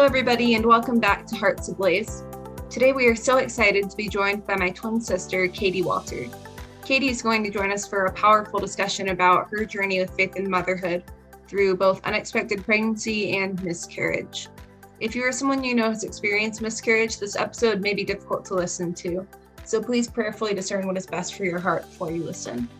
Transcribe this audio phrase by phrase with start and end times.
[0.00, 2.24] Hello, everybody, and welcome back to Hearts Ablaze.
[2.70, 6.24] Today, we are so excited to be joined by my twin sister, Katie Walter.
[6.82, 10.36] Katie is going to join us for a powerful discussion about her journey with faith
[10.36, 11.04] and motherhood
[11.46, 14.48] through both unexpected pregnancy and miscarriage.
[15.00, 18.54] If you are someone you know has experienced miscarriage, this episode may be difficult to
[18.54, 19.26] listen to,
[19.64, 22.70] so please prayerfully discern what is best for your heart before you listen.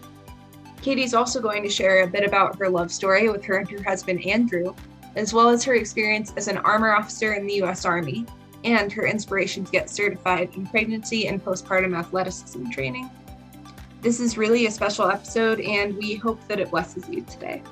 [0.81, 3.83] Katie's also going to share a bit about her love story with her and her
[3.83, 4.75] husband Andrew,
[5.17, 7.85] as well as her experience as an armor officer in the U.S.
[7.85, 8.27] Army
[8.65, 13.11] and her inspiration to get certified in pregnancy and postpartum athleticism training.
[14.03, 17.63] This is really a special episode, and we hope that it blesses you today.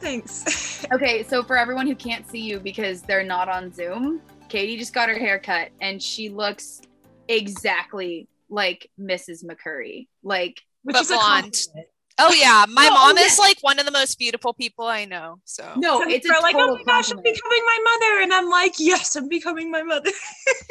[0.00, 0.86] Thanks.
[0.92, 4.94] okay, so for everyone who can't see you because they're not on Zoom, Katie just
[4.94, 6.80] got her hair cut and she looks
[7.28, 9.44] exactly like Mrs.
[9.44, 10.08] McCurry.
[10.22, 11.52] Like, Which But is blonde.
[11.64, 11.88] compliment.
[12.18, 15.04] Oh yeah, my Oh, mom oh, is like one of the most beautiful people I
[15.04, 15.38] know.
[15.44, 18.22] So no, Some it's a like, total oh my gosh, I'm becoming my mother.
[18.22, 20.10] And I'm like, yes, I'm becoming my mother.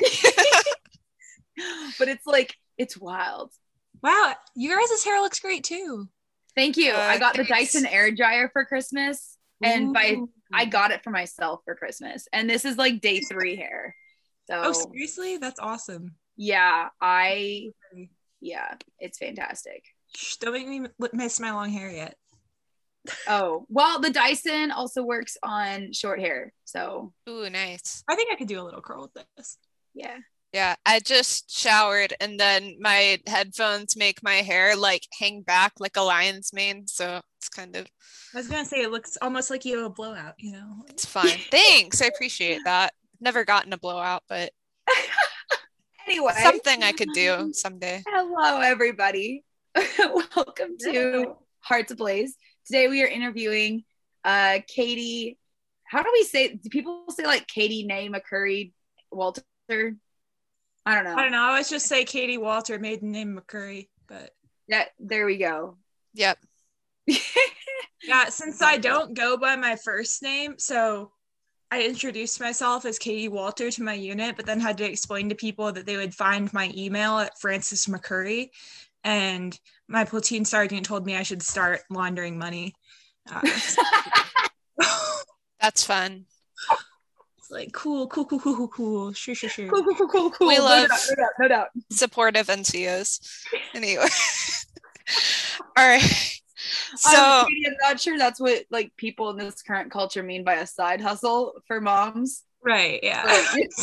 [2.00, 3.52] but it's like it's wild.
[4.02, 4.34] wow.
[4.56, 6.08] Your guys' hair looks great too.
[6.56, 6.94] Thank you.
[6.94, 7.44] Uh, I got the.
[7.44, 10.18] Dyson air dryer for Christmas, and by
[10.54, 13.96] I got it for myself for Christmas, and this is like day three hair.
[14.48, 15.38] So Oh, seriously?
[15.38, 16.16] That's awesome.
[16.36, 17.72] Yeah, I
[18.42, 19.84] yeah, it's fantastic.
[20.16, 22.16] Shh, don't make me miss my long hair yet.
[23.28, 28.04] Oh well, the Dyson also works on short hair, so ooh, nice.
[28.10, 29.58] I think I could do a little curl with this.
[29.94, 30.18] yeah.
[30.54, 35.98] Yeah, I just showered and then my headphones make my hair like hang back like
[35.98, 36.88] a lion's mane.
[36.88, 37.88] So it's kind of
[38.34, 40.86] I was gonna say it looks almost like you have a blowout, you know?
[40.88, 41.28] it's fine.
[41.52, 42.94] Thanks, I appreciate that.
[43.20, 44.52] Never gotten a blowout, but
[46.16, 48.02] Anyway, something I could do someday.
[48.08, 49.44] Hello, everybody.
[50.00, 52.38] Welcome to Hearts Ablaze.
[52.66, 53.84] Today we are interviewing
[54.24, 55.38] uh Katie.
[55.84, 56.54] How do we say?
[56.54, 58.72] Do people say like Katie Nay McCurry
[59.12, 59.44] Walter?
[59.68, 61.16] I don't know.
[61.18, 61.42] I don't know.
[61.42, 64.32] I always just say Katie Walter, maiden name McCurry, but
[64.70, 65.76] Yeah, there we go.
[66.14, 66.38] Yep.
[67.08, 71.12] yeah, since I don't go by my first name, so
[71.72, 75.36] I introduced myself as Katie Walter to my unit, but then had to explain to
[75.36, 78.50] people that they would find my email at Francis McCurry.
[79.04, 82.74] And my platoon sergeant told me I should start laundering money.
[83.32, 83.42] Uh,
[85.60, 86.26] That's fun.
[87.38, 89.14] It's like cool, cool, cool, cool, cool, cool.
[89.14, 89.68] Sure, sure, sure.
[89.68, 90.48] cool, cool, cool, cool, cool.
[90.48, 91.68] We no love- doubt, no doubt, no doubt.
[91.92, 93.46] Supportive NCOs.
[93.74, 94.06] Anyway.
[95.78, 96.35] All right.
[96.96, 100.56] So Um, I'm not sure that's what like people in this current culture mean by
[100.56, 102.44] a side hustle for moms.
[102.64, 103.24] Right, yeah.
[103.54, 103.70] Like,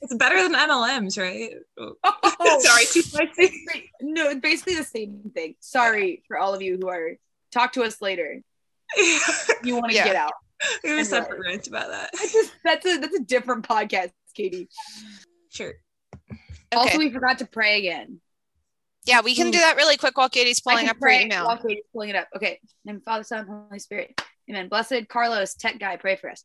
[0.00, 1.50] it's better than MLMs, right?
[1.78, 1.94] Oh.
[2.60, 3.64] Sorry, too spicy.
[4.00, 5.54] no, it's basically the same thing.
[5.60, 7.12] Sorry for all of you who are
[7.52, 8.42] talk to us later.
[9.64, 10.04] You want to Yeah.
[10.04, 10.32] get out.
[10.82, 12.10] we have a separate rant about that.
[12.12, 14.68] That's a, that's a that's a different podcast, Katie.
[15.50, 15.74] Sure.
[16.72, 18.20] Also, we forgot to pray again.
[19.08, 21.46] Yeah, we can do that really quick while Katie's pulling up her email.
[21.46, 22.28] while Katie's pulling it up.
[22.36, 22.60] Okay.
[22.84, 24.20] The Father, Son, Holy Spirit.
[24.50, 24.68] Amen.
[24.68, 26.44] Blessed Carlos, tech guy, pray for us.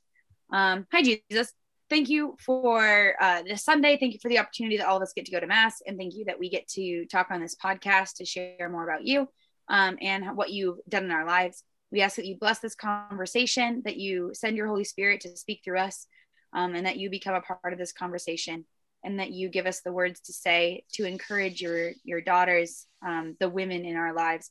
[0.51, 1.52] Um, hi Jesus.
[1.90, 3.97] Thank you for uh, this Sunday.
[4.00, 5.97] Thank you for the opportunity that all of us get to go to Mass, and
[5.97, 9.28] thank you that we get to talk on this podcast to share more about you
[9.68, 11.63] um, and what you've done in our lives.
[11.91, 15.62] We ask that you bless this conversation, that you send your Holy Spirit to speak
[15.63, 16.07] through us,
[16.53, 18.66] um, and that you become a part of this conversation,
[19.03, 23.36] and that you give us the words to say to encourage your your daughters, um,
[23.40, 24.50] the women in our lives,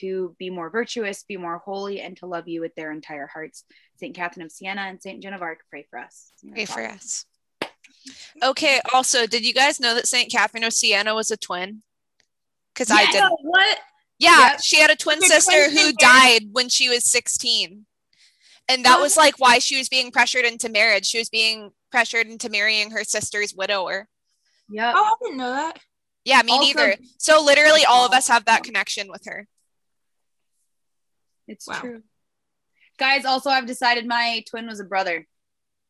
[0.00, 3.64] to be more virtuous, be more holy, and to love you with their entire hearts.
[3.96, 6.32] Saint Catherine of Siena and Saint Joan of Arc, pray for us.
[6.52, 7.26] Pray for us.
[8.42, 8.80] Okay.
[8.92, 10.30] Also, did you guys know that St.
[10.30, 11.82] Catherine of Siena was a twin?
[12.74, 13.32] Because I didn't.
[13.42, 13.78] What?
[14.18, 14.60] Yeah, Yep.
[14.62, 15.96] she had a twin Your sister twin who sister.
[15.98, 17.86] died when she was 16.
[18.68, 21.06] And that was like why she was being pressured into marriage.
[21.06, 24.08] She was being pressured into marrying her sister's widower.
[24.70, 24.92] Yeah.
[24.96, 25.78] Oh, I didn't know that.
[26.24, 26.96] Yeah, me Also- neither.
[27.18, 29.46] So literally all of us have that connection with her.
[31.46, 31.80] It's Wow.
[31.80, 32.02] true.
[32.96, 35.26] Guys, also I've decided my twin was a brother.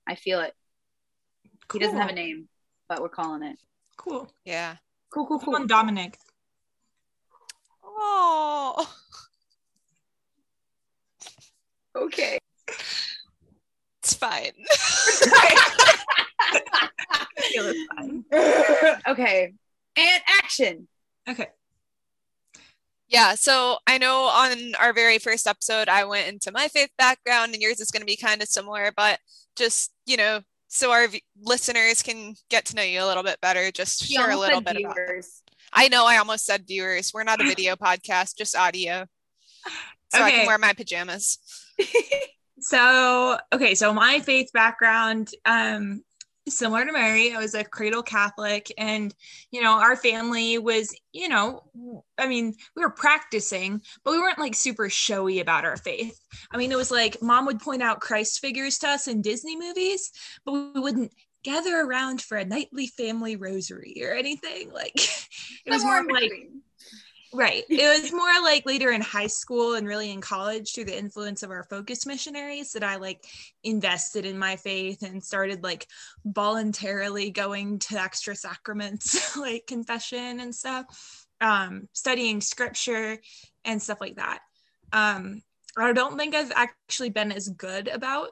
[0.07, 0.55] I feel it.
[1.73, 2.49] He doesn't have a name,
[2.89, 3.59] but we're calling it.
[3.97, 4.31] Cool.
[4.45, 4.77] Yeah.
[5.11, 5.67] Cool, cool, Cool.
[5.67, 6.19] Dominic.
[7.85, 8.93] Oh.
[11.97, 12.39] Okay.
[14.03, 14.53] It's fine.
[16.37, 18.25] I feel it's fine.
[19.09, 19.53] okay.
[19.97, 20.89] And action.
[21.29, 21.49] Okay.
[23.09, 27.53] Yeah, so I know on our very first episode, I went into my faith background,
[27.53, 29.21] and yours is going to be kind of similar, but
[29.57, 33.41] just, you know, so our v- listeners can get to know you a little bit
[33.41, 34.97] better, just She share a little said bit about.
[34.97, 35.43] viewers.
[35.73, 37.13] I know I almost said viewers.
[37.15, 39.07] We're not a video podcast, just audio.
[40.13, 41.39] So I can wear my pajamas.
[42.65, 46.03] So, okay, so my faith background, um,
[46.49, 49.15] similar to Mary, I was a cradle Catholic, and
[49.51, 51.63] you know, our family was, you know,
[52.17, 56.19] I mean, we were practicing, but we weren't like super showy about our faith.
[56.51, 59.59] I mean, it was like mom would point out Christ figures to us in Disney
[59.59, 60.11] movies,
[60.47, 61.13] but we wouldn't
[61.43, 64.73] gather around for a nightly family rosary or anything.
[64.73, 64.97] Like
[65.67, 66.63] it was more Somewhere in like between.
[67.35, 67.65] Right.
[67.69, 71.43] It was more like later in high school and really in college through the influence
[71.43, 73.25] of our focus missionaries that I like
[73.65, 75.89] invested in my faith and started like
[76.25, 83.19] voluntarily going to extra sacraments like confession and stuff, um, studying scripture
[83.65, 84.39] and stuff like that.
[84.93, 85.43] Um,
[85.77, 88.29] I don't think I've actually been as good about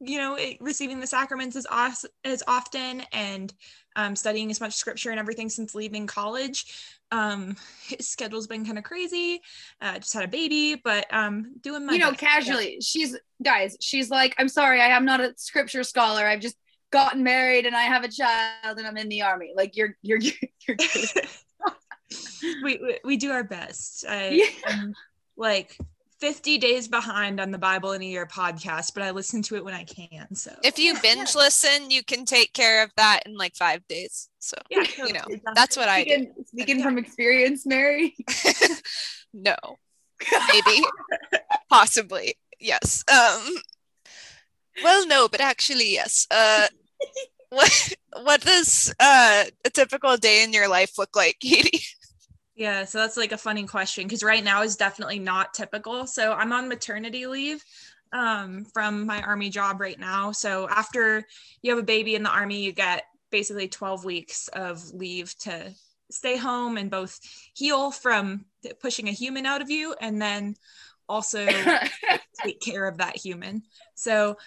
[0.00, 3.52] you know it, receiving the sacraments as, os- as often and
[3.96, 6.64] um, studying as much scripture and everything since leaving college
[7.12, 7.56] um
[7.86, 9.40] his schedule's been kind of crazy
[9.80, 12.20] uh just had a baby but um doing my you know, best.
[12.20, 16.26] casually, she's guys, she's like, I'm sorry, I am not a scripture scholar.
[16.26, 16.56] I've just
[16.92, 19.52] gotten married and I have a child and I'm in the army.
[19.56, 20.18] Like you're you're
[20.66, 21.08] you're good.
[22.62, 24.86] we, we we do our best i Yeah.
[25.36, 25.76] like
[26.20, 29.64] 50 days behind on the bible in a year podcast but i listen to it
[29.64, 31.00] when i can so If you Yeah.
[31.02, 34.28] binge listen, you can take care of that in like five days.
[34.38, 35.42] So yeah you know, totally.
[35.54, 36.10] that's what I do.
[36.10, 38.14] speaking, speaking from experience, Mary.
[39.34, 39.56] no,
[40.52, 40.84] maybe,
[41.70, 43.04] possibly, yes.
[43.10, 43.56] Um,
[44.82, 46.26] well, no, but actually, yes.
[46.30, 46.68] Uh,
[47.50, 47.92] what
[48.22, 51.82] what does uh, a typical day in your life look like, Katie?
[52.56, 56.06] Yeah, so that's like a funny question because right now is definitely not typical.
[56.06, 57.62] So I'm on maternity leave
[58.12, 60.32] um, from my army job right now.
[60.32, 61.24] So after
[61.62, 65.74] you have a baby in the army, you get basically 12 weeks of leave to
[66.10, 67.20] stay home and both
[67.54, 68.46] heal from
[68.80, 70.54] pushing a human out of you and then
[71.08, 71.46] also
[72.42, 73.62] take care of that human.
[73.94, 74.38] So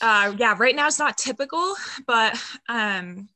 [0.00, 1.74] uh yeah, right now it's not typical,
[2.06, 3.28] but um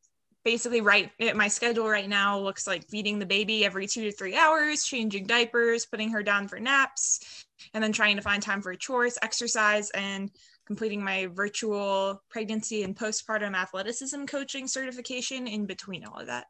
[0.46, 4.36] basically right my schedule right now looks like feeding the baby every 2 to 3
[4.36, 7.44] hours, changing diapers, putting her down for naps,
[7.74, 10.30] and then trying to find time for chores, exercise and
[10.64, 16.46] completing my virtual pregnancy and postpartum athleticism coaching certification in between all of that.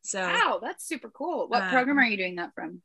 [0.00, 1.46] So wow, that's super cool.
[1.48, 2.80] What Um, program are you doing that from?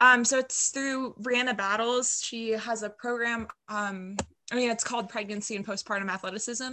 [0.00, 2.22] um, so it's through Brianna Battles.
[2.24, 3.48] She has a program.
[3.68, 4.16] Um,
[4.50, 6.72] I mean, it's called Pregnancy and Postpartum Athleticism.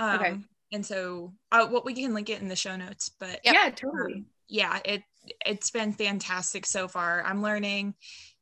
[0.00, 0.36] Um, Okay.
[0.74, 3.10] And so, uh, what we can link it in the show notes.
[3.20, 3.54] But Yep.
[3.54, 4.14] Yeah, totally.
[4.14, 5.02] um, yeah, it
[5.46, 7.22] it's been fantastic so far.
[7.24, 7.94] I'm learning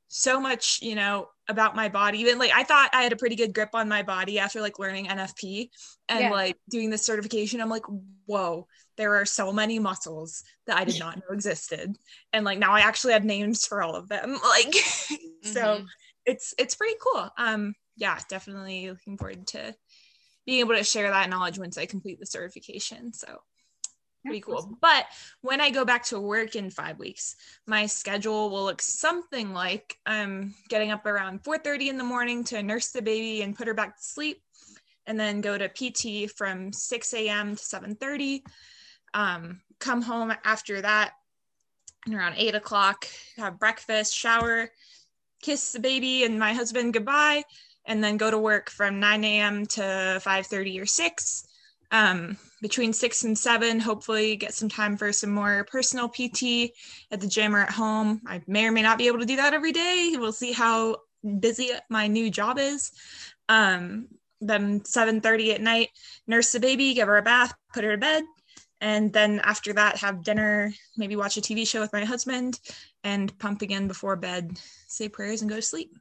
[0.09, 2.19] so much, you know, about my body.
[2.21, 4.79] Even like I thought I had a pretty good grip on my body after like
[4.79, 5.71] learning NFP
[6.09, 6.31] and Yeah.
[6.31, 7.61] like doing this certification.
[7.61, 7.85] I'm like,
[8.27, 11.97] whoa, there are so many muscles that I did not know existed.
[12.33, 14.39] And like now I actually have names for all of them.
[14.49, 14.75] Like
[15.43, 15.87] so Mhm.
[16.27, 17.31] it's it's pretty cool.
[17.39, 19.75] Um yeah, definitely looking forward to
[20.47, 23.13] being able to share that knowledge once I complete the certification.
[23.13, 23.41] So
[24.25, 24.57] pretty cool.
[24.57, 24.79] awesome.
[24.81, 25.07] But
[25.41, 27.37] when I go back to work in five weeks,
[27.67, 32.63] my schedule will look something like I'm getting up around 4:30 in the morning to
[32.63, 34.43] nurse the baby and put her back to sleep,
[35.07, 37.57] and then go to PT from 6 a.m.
[37.57, 38.43] to 7:30.
[39.15, 41.13] Um, come home after that
[42.07, 44.71] and around eight o'clock, have breakfast, shower,
[45.43, 47.45] kiss the baby and my husband goodbye,
[47.85, 49.67] and then go to work from 9 a.m.
[49.67, 51.47] to 5:30 or 6
[51.93, 56.73] um, between six and seven, hopefully get some time for some more personal PT
[57.11, 58.23] at the gym or at home.
[58.27, 60.15] I may or may not be able to do that every day.
[60.17, 60.97] We'll see how
[61.39, 62.91] busy my new job is.
[63.49, 64.09] Um,
[64.41, 65.91] then 7:30 at night,
[66.27, 68.25] nurse the baby, give her a bath, put her to bed,
[68.81, 72.59] and then after that, have dinner, maybe watch a TV show with my husband,
[73.05, 74.59] and pump again before bed,
[74.89, 75.95] say prayers, and go to sleep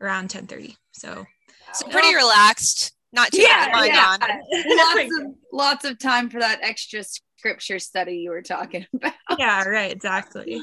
[0.00, 0.76] around 10:30.
[0.92, 1.26] So
[1.72, 4.16] So pretty relaxed, not too Yeah, much yeah.
[4.20, 4.20] on.
[4.76, 9.12] lots of lots of time for that extra scripture study you were talking about.
[9.38, 10.60] yeah, right, exactly.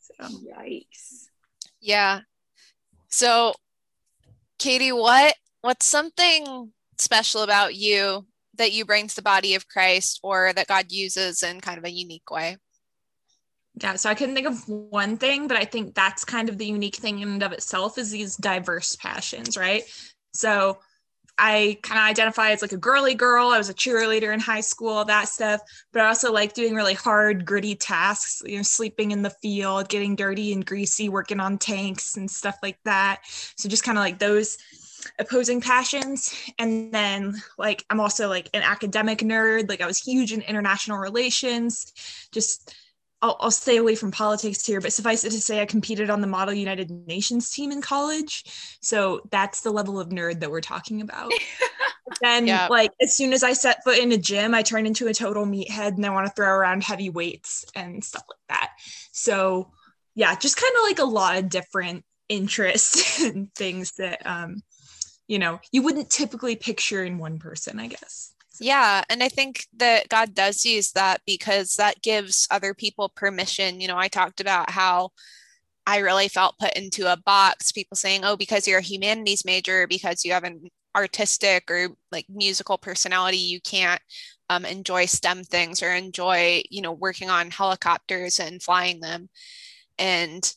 [0.00, 0.24] So.
[0.28, 1.26] Yikes.
[1.80, 2.20] Yeah.
[3.08, 3.54] So,
[4.58, 10.18] Katie, what what's something special about you that you bring to the body of Christ,
[10.22, 12.56] or that God uses in kind of a unique way?
[13.80, 16.66] Yeah, so I couldn't think of one thing, but I think that's kind of the
[16.66, 19.82] unique thing in and of itself is these diverse passions, right?
[20.32, 20.78] So
[21.38, 23.48] I kind of identify as like a girly girl.
[23.48, 25.60] I was a cheerleader in high school, that stuff,
[25.92, 29.88] but I also like doing really hard, gritty tasks, you know, sleeping in the field,
[29.88, 33.20] getting dirty and greasy, working on tanks and stuff like that.
[33.56, 34.58] So just kind of like those
[35.20, 40.32] opposing passions and then like i'm also like an academic nerd like i was huge
[40.32, 41.92] in international relations
[42.32, 42.74] just
[43.20, 46.20] I'll, I'll stay away from politics here, but suffice it to say, I competed on
[46.20, 48.44] the Model United Nations team in college.
[48.80, 51.32] So that's the level of nerd that we're talking about.
[52.22, 52.68] then, yeah.
[52.68, 55.46] like, as soon as I set foot in a gym, I turn into a total
[55.46, 58.70] meathead and I want to throw around heavy weights and stuff like that.
[59.10, 59.72] So,
[60.14, 64.62] yeah, just kind of like a lot of different interests and things that, um,
[65.26, 68.32] you know, you wouldn't typically picture in one person, I guess.
[68.60, 69.04] Yeah.
[69.08, 73.80] And I think that God does use that because that gives other people permission.
[73.80, 75.10] You know, I talked about how
[75.86, 79.86] I really felt put into a box, people saying, oh, because you're a humanities major,
[79.86, 84.00] because you have an artistic or like musical personality, you can't
[84.50, 89.28] um, enjoy STEM things or enjoy, you know, working on helicopters and flying them.
[89.98, 90.52] And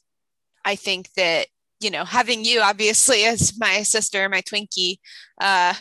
[0.65, 1.48] I think that,
[1.79, 4.98] you know, having you obviously as my sister, my Twinkie,
[5.39, 5.75] uh,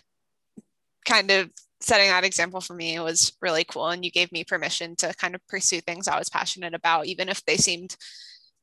[1.07, 1.51] kind of
[1.81, 5.35] setting that example for me was really cool and you gave me permission to kind
[5.35, 7.97] of pursue things i was passionate about even if they seemed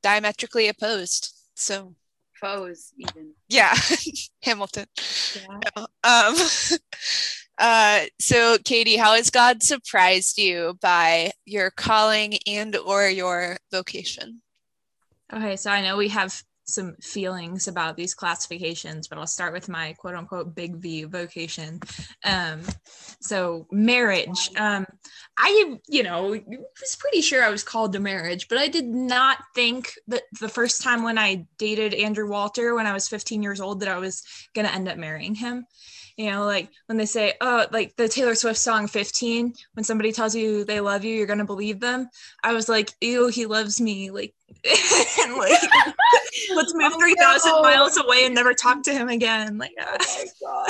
[0.02, 1.34] diametrically opposed.
[1.54, 1.94] So
[2.40, 3.32] foes even.
[3.48, 3.74] yeah
[4.42, 4.86] hamilton.
[5.34, 5.86] Yeah.
[6.04, 6.34] um
[7.58, 14.40] uh so katie how has god surprised you by your calling and or your vocation?
[15.32, 19.68] Okay so i know we have some feelings about these classifications, but I'll start with
[19.68, 21.80] my quote unquote big V vocation.
[22.24, 22.60] Um,
[23.20, 24.50] so marriage.
[24.56, 24.86] Um,
[25.36, 29.38] I, you know, was pretty sure I was called to marriage, but I did not
[29.54, 33.60] think that the first time when I dated Andrew Walter when I was 15 years
[33.60, 34.22] old that I was
[34.54, 35.66] gonna end up marrying him
[36.18, 40.12] you know like when they say oh like the taylor swift song 15 when somebody
[40.12, 42.10] tells you they love you you're gonna believe them
[42.42, 44.34] i was like ew he loves me like
[45.22, 45.60] and like
[46.58, 47.62] let's move oh, 3000 no.
[47.62, 50.68] miles away and never talk to him again like uh, oh my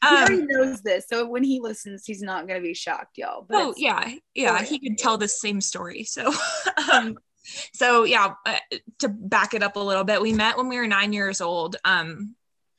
[0.02, 3.46] god um, he knows this so when he listens he's not gonna be shocked y'all
[3.48, 6.32] but oh yeah yeah he could tell the same story so
[6.92, 7.16] um
[7.72, 8.56] so yeah uh,
[8.98, 11.76] to back it up a little bit we met when we were nine years old
[11.84, 12.34] um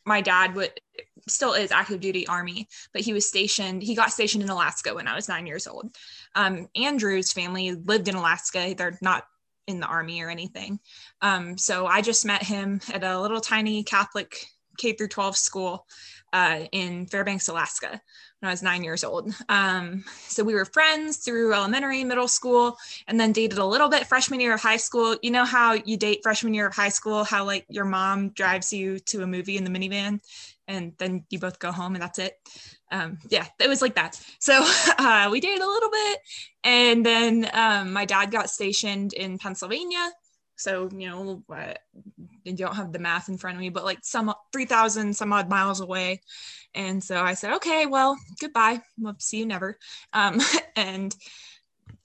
[0.05, 0.71] my dad would
[1.27, 5.07] still is active duty army, but he was stationed, he got stationed in Alaska when
[5.07, 5.95] I was nine years old.
[6.35, 8.75] Um, Andrew's family lived in Alaska.
[8.77, 9.23] They're not
[9.67, 10.79] in the army or anything.
[11.21, 14.45] Um, so I just met him at a little tiny Catholic
[14.77, 15.85] K through 12 school
[16.33, 18.01] uh, in Fairbanks, Alaska
[18.39, 19.33] when I was nine years old.
[19.47, 22.75] Um, so we were friends through elementary, middle school,
[23.07, 25.15] and then dated a little bit freshman year of high school.
[25.21, 28.73] You know how you date freshman year of high school, how like your mom drives
[28.73, 30.19] you to a movie in the minivan
[30.67, 32.33] and then you both go home and that's it.
[32.93, 34.21] Um, yeah, it was like that.
[34.39, 34.63] So
[34.99, 36.19] uh, we dated a little bit,
[36.63, 40.11] and then um, my dad got stationed in Pennsylvania.
[40.55, 41.75] So you know, I
[42.51, 45.49] don't have the math in front of me, but like some three thousand some odd
[45.49, 46.21] miles away.
[46.75, 48.81] And so I said, okay, well, goodbye.
[48.99, 49.77] We'll see you never.
[50.13, 50.39] Um,
[50.75, 51.15] and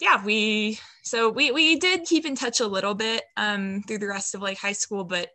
[0.01, 4.09] yeah, we so we we did keep in touch a little bit um, through the
[4.09, 5.29] rest of like high school, but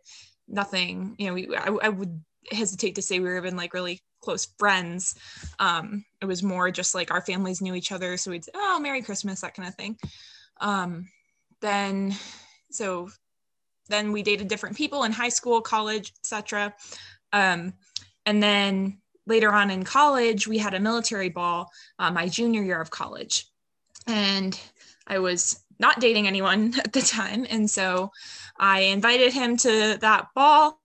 [0.48, 1.14] nothing.
[1.18, 2.20] You know, we I, I would
[2.50, 5.14] hesitate to say we were even like really close friends.
[5.58, 8.80] Um, it was more just like our families knew each other, so we'd say, "Oh,
[8.80, 9.98] Merry Christmas," that kind of thing.
[10.60, 11.08] Um,
[11.60, 12.14] then,
[12.70, 13.10] so
[13.88, 16.74] then we dated different people in high school, college, etc.
[17.32, 17.74] Um,
[18.24, 22.80] and then later on in college, we had a military ball uh, my junior year
[22.80, 23.46] of college,
[24.06, 24.58] and
[25.06, 28.10] I was not dating anyone at the time, and so
[28.58, 30.80] I invited him to that ball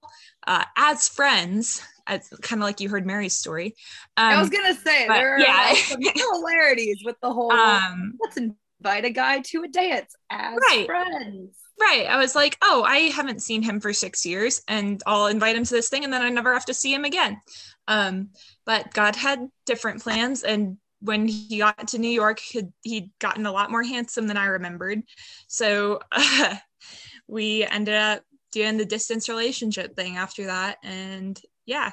[0.48, 3.75] uh, as friends, as kind of like you heard Mary's story.
[4.17, 5.73] Um, I was gonna say but, there are yeah.
[5.73, 7.51] some similarities with the whole.
[7.51, 10.85] Um, let's invite a guy to a dance as right.
[10.85, 11.55] friends.
[11.79, 12.07] Right.
[12.07, 15.63] I was like, oh, I haven't seen him for six years, and I'll invite him
[15.63, 17.39] to this thing, and then I never have to see him again.
[17.87, 18.31] Um,
[18.65, 23.45] but God had different plans, and when he got to New York, he'd, he'd gotten
[23.45, 25.01] a lot more handsome than I remembered.
[25.47, 26.55] So uh,
[27.27, 31.39] we ended up doing the distance relationship thing after that and
[31.69, 31.91] yeah.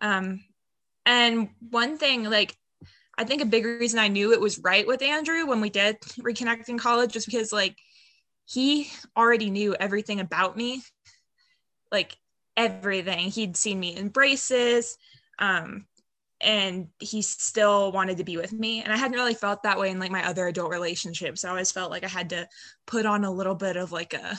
[0.00, 0.42] Um
[1.06, 2.54] and one thing like
[3.16, 5.98] i think a big reason i knew it was right with andrew when we did
[6.20, 7.76] reconnect in college was because like
[8.44, 10.82] he already knew everything about me
[11.90, 12.16] like
[12.56, 13.30] everything.
[13.30, 14.98] He'd seen me in braces
[15.38, 15.86] um
[16.42, 18.82] and he still wanted to be with me.
[18.82, 21.44] And i hadn't really felt that way in like my other adult relationships.
[21.44, 22.48] I always felt like i had to
[22.86, 24.36] put on a little bit of like a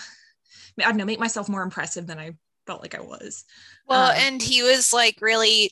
[0.80, 2.32] I don't know, make myself more impressive than I
[2.66, 3.46] felt like I was.
[3.88, 5.72] Well, um, and he was like really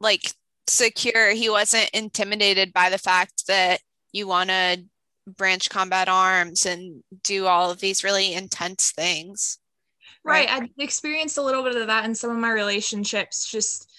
[0.00, 0.32] like
[0.68, 1.30] secure.
[1.30, 3.80] He wasn't intimidated by the fact that
[4.12, 4.84] you want to
[5.26, 9.58] branch combat arms and do all of these really intense things.
[10.24, 10.48] Right.
[10.48, 10.62] right.
[10.62, 13.90] I experienced a little bit of that in some of my relationships, just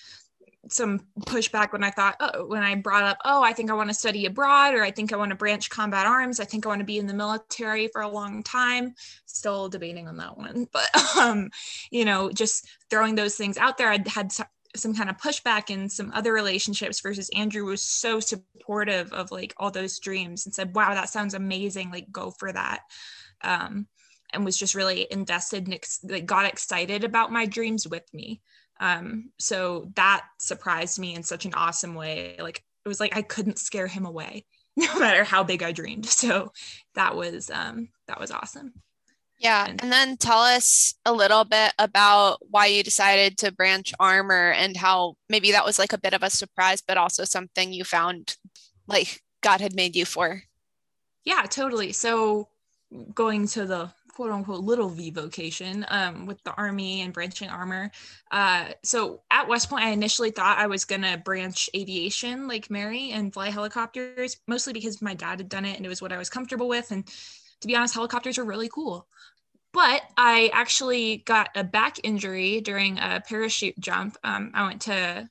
[0.69, 3.89] some pushback when I thought, oh, when I brought up, oh, I think I want
[3.89, 6.39] to study abroad, or I think I want to branch combat arms.
[6.39, 8.93] I think I want to be in the military for a long time.
[9.25, 11.49] Still debating on that one, but um,
[11.91, 13.89] you know, just throwing those things out there.
[13.89, 14.31] I'd had
[14.75, 19.53] some kind of pushback in some other relationships versus Andrew was so supportive of like
[19.57, 21.91] all those dreams and said, wow, that sounds amazing.
[21.91, 22.81] Like go for that.
[23.41, 23.87] Um,
[24.33, 28.41] and was just really invested and ex- like got excited about my dreams with me.
[28.79, 32.35] Um, so that surprised me in such an awesome way.
[32.39, 34.45] Like it was like I couldn't scare him away,
[34.77, 36.05] no matter how big I dreamed.
[36.05, 36.51] So
[36.95, 38.73] that was um, that was awesome.
[39.39, 44.51] Yeah, and then tell us a little bit about why you decided to branch armor
[44.51, 47.83] and how maybe that was like a bit of a surprise, but also something you
[47.83, 48.35] found
[48.87, 50.41] like God had made you for.
[51.23, 51.91] Yeah, totally.
[51.91, 52.47] So
[53.13, 57.91] going to the quote unquote little V vocation um, with the Army and branching armor.
[58.31, 62.71] Uh, so at West Point, I initially thought I was going to branch aviation like
[62.71, 66.11] Mary and fly helicopters, mostly because my dad had done it and it was what
[66.11, 66.89] I was comfortable with.
[66.89, 67.05] And
[67.61, 69.07] to be honest, helicopters are really cool.
[69.71, 74.17] But I actually got a back injury during a parachute jump.
[74.23, 75.29] Um, I went to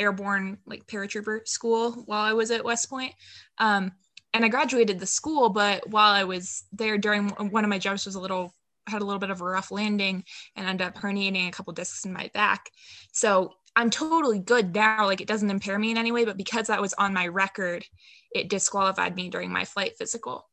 [0.00, 3.14] airborne like paratrooper school while I was at West Point.
[3.58, 3.92] Um,
[4.36, 8.06] and I graduated the school, but while I was there during one of my jumps
[8.06, 8.54] was a little
[8.86, 10.22] had a little bit of a rough landing
[10.54, 12.70] and ended up herniating a couple discs in my back.
[13.12, 15.06] So I'm totally good now.
[15.06, 17.84] Like it doesn't impair me in any way, but because that was on my record,
[18.32, 20.48] it disqualified me during my flight physical.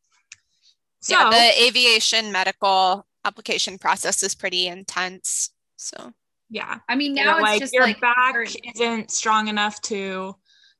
[1.01, 5.51] So yeah, the aviation medical application process is pretty intense.
[5.75, 6.13] So
[6.49, 6.79] yeah.
[6.89, 8.35] I mean now you know, it's just your like back
[8.75, 10.35] isn't strong enough to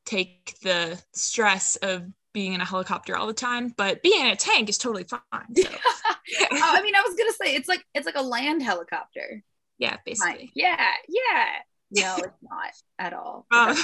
[0.06, 4.36] take the stress of being in a helicopter all the time, but being in a
[4.36, 5.22] tank is totally fine.
[5.56, 5.70] So.
[5.70, 9.44] Oh, I mean, I was gonna say it's like it's like a land helicopter.
[9.78, 10.52] Yeah, basically.
[10.56, 11.46] Yeah, yeah.
[11.92, 13.46] No, it's not at all.
[13.52, 13.76] Um,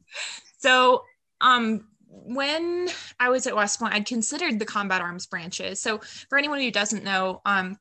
[0.58, 1.02] so,
[1.40, 5.80] um, when I was at West Point, I'd considered the combat arms branches.
[5.80, 7.78] So, for anyone who doesn't know, um,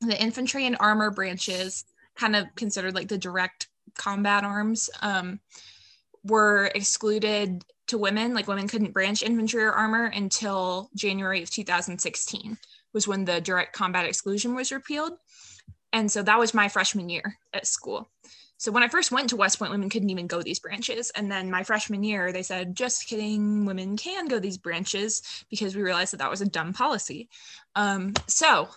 [0.00, 1.84] the infantry and armor branches,
[2.16, 5.40] kind of considered like the direct combat arms, um,
[6.28, 12.58] were excluded to women like women couldn't branch infantry or armor until january of 2016
[12.96, 15.12] was when the direct combat exclusion was repealed.
[15.92, 18.10] And so that was my freshman year at school.
[18.56, 21.12] So when i first went to west point women couldn't even go these branches.
[21.14, 25.76] And then my freshman year they said just kidding women can go these branches because
[25.76, 27.28] we realized that that was a dumb policy.
[27.74, 28.68] Um, so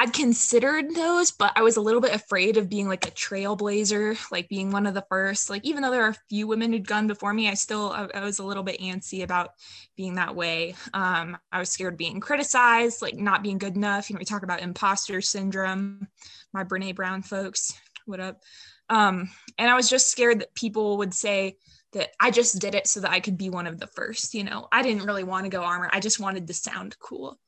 [0.00, 4.18] I'd considered those, but I was a little bit afraid of being like a trailblazer,
[4.32, 5.50] like being one of the first.
[5.50, 8.08] Like, even though there are a few women who'd gone before me, I still I,
[8.14, 9.50] I was a little bit antsy about
[9.98, 10.74] being that way.
[10.94, 14.08] Um, I was scared of being criticized, like not being good enough.
[14.08, 16.08] You know, we talk about imposter syndrome.
[16.54, 18.40] My Brene Brown folks, what up?
[18.88, 21.58] Um, and I was just scared that people would say
[21.92, 24.32] that I just did it so that I could be one of the first.
[24.32, 25.90] You know, I didn't really want to go armor.
[25.92, 27.38] I just wanted to sound cool.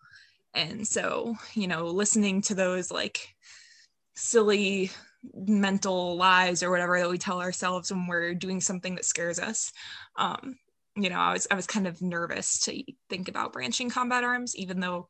[0.55, 3.35] And so, you know, listening to those like
[4.15, 4.91] silly
[5.35, 9.73] mental lies or whatever that we tell ourselves when we're doing something that scares us.
[10.17, 10.57] Um,
[10.97, 14.55] you know, I was I was kind of nervous to think about branching combat arms,
[14.57, 15.09] even though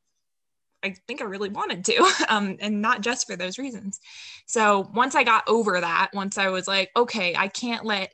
[0.84, 3.98] I think I really wanted to, um, and not just for those reasons.
[4.46, 8.12] So once I got over that, once I was like, okay, I can't let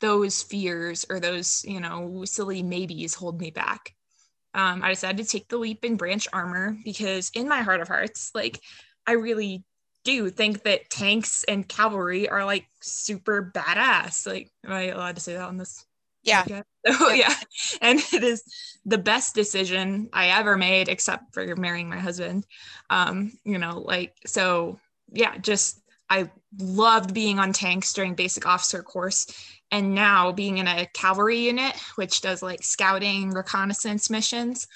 [0.00, 3.94] those fears or those, you know, silly maybes hold me back
[4.54, 7.88] um, I decided to take the leap and branch armor because, in my heart of
[7.88, 8.60] hearts, like
[9.06, 9.64] I really
[10.04, 14.26] do think that tanks and cavalry are like super badass.
[14.26, 15.84] Like, am I allowed to say that on this?
[16.22, 16.44] Yeah.
[16.44, 16.62] So,
[17.10, 17.14] yeah.
[17.14, 17.34] yeah.
[17.82, 18.44] And it is
[18.84, 22.46] the best decision I ever made, except for marrying my husband.
[22.90, 24.78] Um, you know, like, so
[25.12, 29.26] yeah, just I loved being on tanks during basic officer course
[29.70, 34.66] and now being in a cavalry unit which does like scouting reconnaissance missions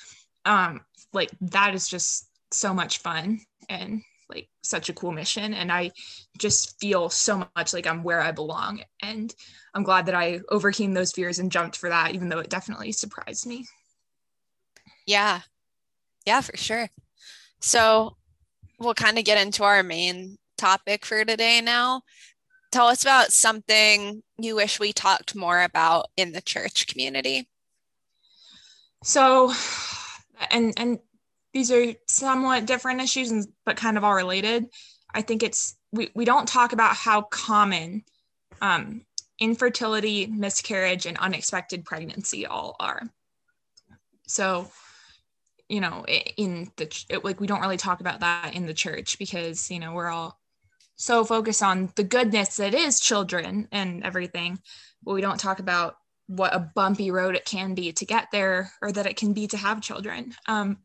[0.44, 0.80] um
[1.12, 5.54] like that is just so much fun and like such a cool mission.
[5.54, 5.90] And i
[6.38, 8.82] just feel so much like i'm where i belong.
[9.02, 9.34] And
[9.74, 12.92] i'm glad that i overcame those fears and jumped for that even though it definitely
[12.92, 13.66] surprised me.
[15.06, 15.40] Yeah.
[16.26, 16.88] Yeah for sure.
[17.60, 18.16] So
[18.78, 22.02] we'll kind of get into our main topic for today now
[22.70, 27.48] tell us about something you wish we talked more about in the church community.
[29.04, 29.52] So,
[30.50, 30.98] and and
[31.52, 34.66] these are somewhat different issues, but kind of all related.
[35.14, 38.04] I think it's we, we don't talk about how common
[38.60, 39.02] um,
[39.38, 43.02] infertility, miscarriage, and unexpected pregnancy all are.
[44.26, 44.70] So,
[45.68, 46.04] you know,
[46.36, 49.78] in the it, like we don't really talk about that in the church because you
[49.78, 50.37] know we're all
[50.98, 54.58] so focused on the goodness that is children and everything,
[55.02, 58.70] but we don't talk about what a bumpy road it can be to get there
[58.82, 60.34] or that it can be to have children.
[60.46, 60.78] Um,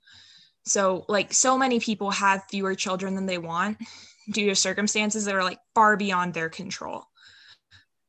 [0.65, 3.77] so, like, so many people have fewer children than they want
[4.31, 7.05] due to circumstances that are like far beyond their control.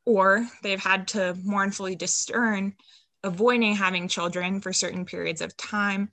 [0.04, 2.74] Or they've had to mournfully discern
[3.24, 6.12] avoiding having children for certain periods of time.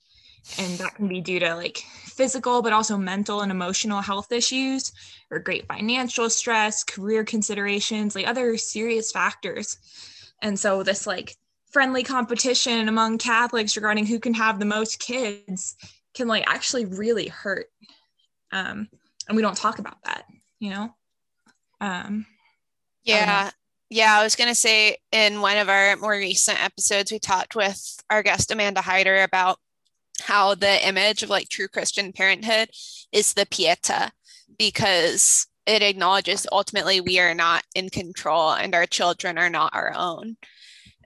[0.58, 4.92] And that can be due to like physical, but also mental and emotional health issues,
[5.30, 9.78] or great financial stress, career considerations, like other serious factors.
[10.42, 11.38] And so, this like
[11.72, 15.76] friendly competition among Catholics regarding who can have the most kids
[16.14, 17.68] can like actually really hurt.
[18.52, 18.90] Um,
[19.28, 20.26] and we don't talk about that,
[20.60, 20.94] you know?
[21.80, 22.26] Um,
[23.04, 23.52] yeah.
[23.90, 27.56] Yeah, I was going to say in one of our more recent episodes, we talked
[27.56, 29.58] with our guest Amanda Hyder about
[30.22, 32.70] how the image of like true Christian parenthood
[33.12, 34.12] is the pieta
[34.58, 39.94] because it acknowledges ultimately we are not in control and our children are not our
[39.96, 40.38] own.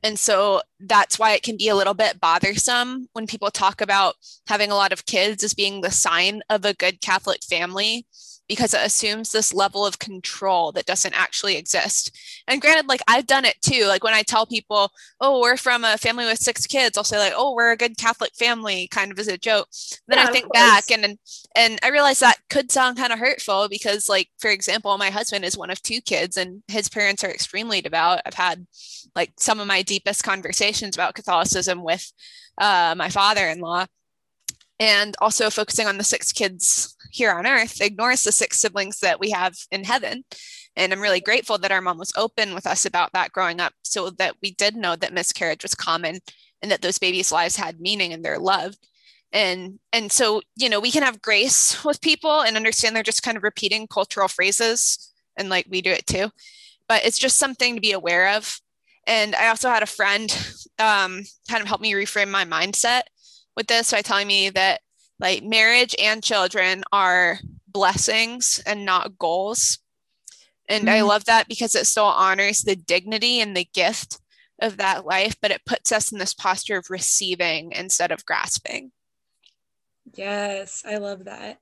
[0.03, 4.15] And so that's why it can be a little bit bothersome when people talk about
[4.47, 8.05] having a lot of kids as being the sign of a good Catholic family
[8.47, 12.15] because it assumes this level of control that doesn't actually exist.
[12.47, 13.85] And granted, like I've done it too.
[13.87, 17.17] Like when I tell people, oh, we're from a family with six kids, I'll say
[17.17, 19.67] like, oh, we're a good Catholic family, kind of as a joke.
[20.07, 21.17] Then yeah, I think back and
[21.55, 25.45] and I realize that could sound kind of hurtful because, like, for example, my husband
[25.45, 28.21] is one of two kids and his parents are extremely devout.
[28.25, 28.67] I've had
[29.15, 32.11] like some of my deepest conversations about Catholicism with
[32.57, 33.85] uh, my father-in-law
[34.79, 39.19] and also focusing on the six kids here on earth ignores the six siblings that
[39.19, 40.23] we have in heaven.
[40.75, 43.73] And i'm really grateful that our mom was open with us about that growing up
[43.83, 46.19] so that we did know that miscarriage was common
[46.61, 48.85] and that those babies lives had meaning and they're loved.
[49.31, 53.23] And and so you know we can have grace with people and understand they're just
[53.23, 56.29] kind of repeating cultural phrases and like we do it too
[56.87, 58.59] but it's just something to be aware of.
[59.07, 60.29] And i also had a friend
[60.79, 63.03] um, kind of help me reframe my mindset
[63.55, 64.81] with this by telling me that
[65.19, 69.79] like marriage and children are blessings and not goals.
[70.67, 70.95] And mm-hmm.
[70.95, 74.19] I love that because it still honors the dignity and the gift
[74.61, 78.91] of that life, but it puts us in this posture of receiving instead of grasping.
[80.13, 81.59] Yes, I love that.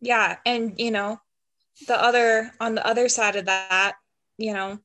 [0.00, 0.36] Yeah.
[0.44, 1.18] And, you know,
[1.88, 3.94] the other, on the other side of that,
[4.36, 4.78] you know,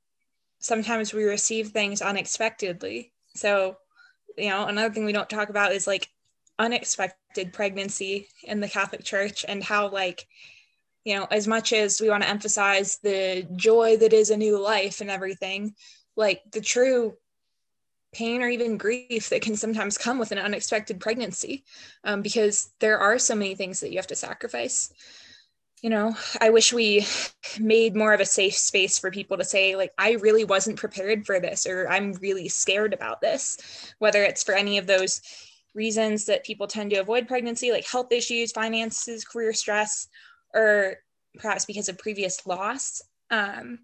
[0.59, 3.11] sometimes we receive things unexpectedly.
[3.35, 3.77] So
[4.39, 6.07] you know, another thing we don't talk about is like
[6.57, 7.18] unexpected
[7.53, 10.27] pregnancy in the Catholic Church and how like
[11.05, 14.59] you know as much as we want to emphasize the joy that is a new
[14.59, 15.73] life and everything
[16.15, 17.15] like the true
[18.11, 21.63] pain or even grief that can sometimes come with an unexpected pregnancy
[22.03, 24.91] um, because there are so many things that you have to sacrifice.
[25.81, 27.05] You know, I wish we
[27.59, 31.25] made more of a safe space for people to say, like, I really wasn't prepared
[31.25, 35.21] for this, or I'm really scared about this, whether it's for any of those
[35.79, 40.07] reasons that people tend to avoid pregnancy, like health issues, finances, career stress,
[40.53, 40.97] or
[41.37, 43.01] perhaps because of previous loss.
[43.31, 43.79] Um,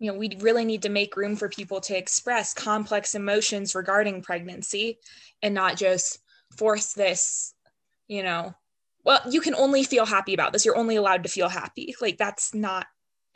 [0.00, 4.22] you know, we really need to make room for people to express complex emotions regarding
[4.22, 4.98] pregnancy
[5.40, 6.18] and not just
[6.58, 7.54] force this,
[8.08, 8.52] you know,
[9.04, 10.64] well, you can only feel happy about this.
[10.64, 11.94] You're only allowed to feel happy.
[12.00, 12.86] Like, that's not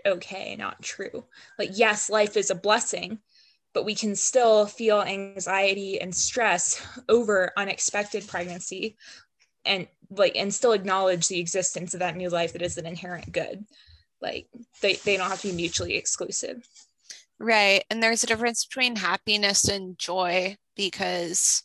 [0.05, 1.25] okay, not true.
[1.61, 3.21] Like, yes, life is a blessing,
[3.73, 8.97] but we can still feel anxiety and stress over unexpected pregnancy
[9.65, 13.31] and like and still acknowledge the existence of that new life that is an inherent
[13.33, 13.65] good.
[14.21, 14.49] Like
[14.81, 16.67] they, they don't have to be mutually exclusive.
[17.39, 17.85] Right.
[17.91, 21.63] And there's a difference between happiness and joy because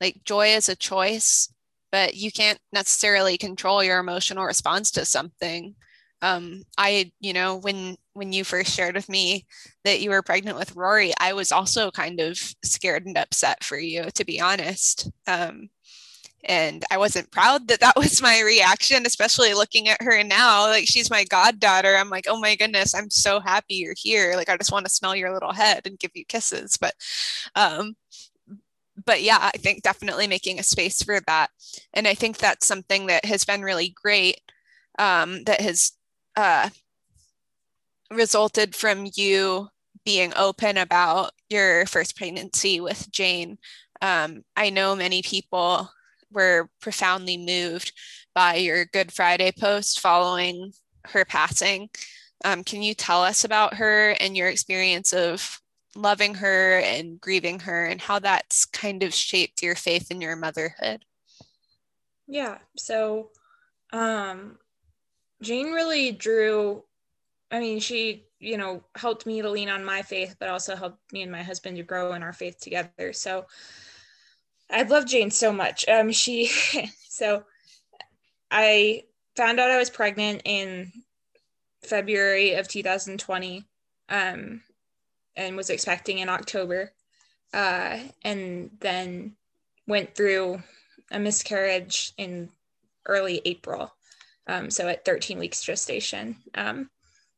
[0.00, 1.52] like joy is a choice
[1.90, 5.74] but you can't necessarily control your emotional response to something.
[6.22, 9.46] Um, i you know when when you first shared with me
[9.84, 13.78] that you were pregnant with rory i was also kind of scared and upset for
[13.78, 15.10] you to be honest.
[15.26, 15.68] Um,
[16.44, 20.66] and i wasn't proud that that was my reaction especially looking at her now.
[20.66, 21.94] Like she's my goddaughter.
[21.96, 24.34] I'm like oh my goodness i'm so happy you're here.
[24.36, 26.76] Like i just want to smell your little head and give you kisses.
[26.80, 26.94] But
[27.54, 27.94] um
[29.04, 31.48] but yeah, I think definitely making a space for that.
[31.94, 34.40] And I think that's something that has been really great
[34.98, 35.92] um, that has
[36.36, 36.68] uh,
[38.14, 39.68] resulted from you
[40.04, 43.58] being open about your first pregnancy with Jane.
[44.00, 45.90] Um, I know many people
[46.30, 47.92] were profoundly moved
[48.34, 50.72] by your Good Friday post following
[51.04, 51.90] her passing.
[52.44, 55.62] Um, can you tell us about her and your experience of
[55.94, 60.36] loving her and grieving her and how that's kind of shaped your faith in your
[60.36, 61.04] motherhood.
[62.26, 62.58] Yeah.
[62.76, 63.30] So
[63.92, 64.58] um
[65.42, 66.84] Jane really drew
[67.52, 71.12] I mean, she, you know, helped me to lean on my faith, but also helped
[71.12, 73.12] me and my husband to grow in our faith together.
[73.12, 73.46] So
[74.70, 75.86] I love Jane so much.
[75.86, 76.46] Um, she,
[77.08, 77.44] so
[78.50, 79.04] I
[79.36, 80.90] found out I was pregnant in
[81.82, 83.64] February of 2020,
[84.08, 84.62] um,
[85.36, 86.92] and was expecting in October,
[87.52, 89.36] uh, and then
[89.86, 90.62] went through
[91.10, 92.48] a miscarriage in
[93.06, 93.92] early April.
[94.46, 96.36] Um, so at 13 weeks gestation.
[96.54, 96.90] Um,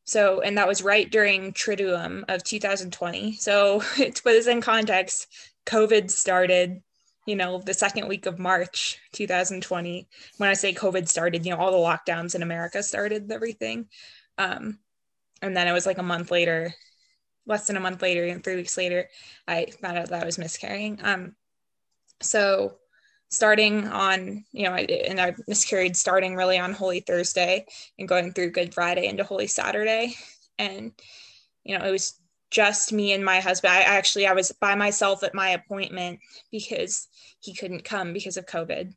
[0.05, 3.33] so, and that was right during Triduum of 2020.
[3.33, 5.29] So, it was in context,
[5.67, 6.83] COVID started,
[7.27, 10.07] you know, the second week of March 2020.
[10.37, 13.89] When I say COVID started, you know, all the lockdowns in America started everything.
[14.37, 14.79] Um,
[15.41, 16.75] and then it was like a month later,
[17.47, 19.09] less than a month later, and three weeks later,
[19.49, 21.01] I found out that I was miscarrying.
[21.03, 21.35] Um,
[22.21, 22.77] so,
[23.31, 27.67] starting on, you know, I, and I miscarried starting really on Holy Thursday
[27.99, 30.15] and going through Good Friday into Holy Saturday.
[30.59, 30.93] And,
[31.65, 33.73] you know, it was just me and my husband.
[33.73, 36.21] I actually, I was by myself at my appointment
[36.53, 37.09] because
[37.41, 38.95] he couldn't come because of COVID.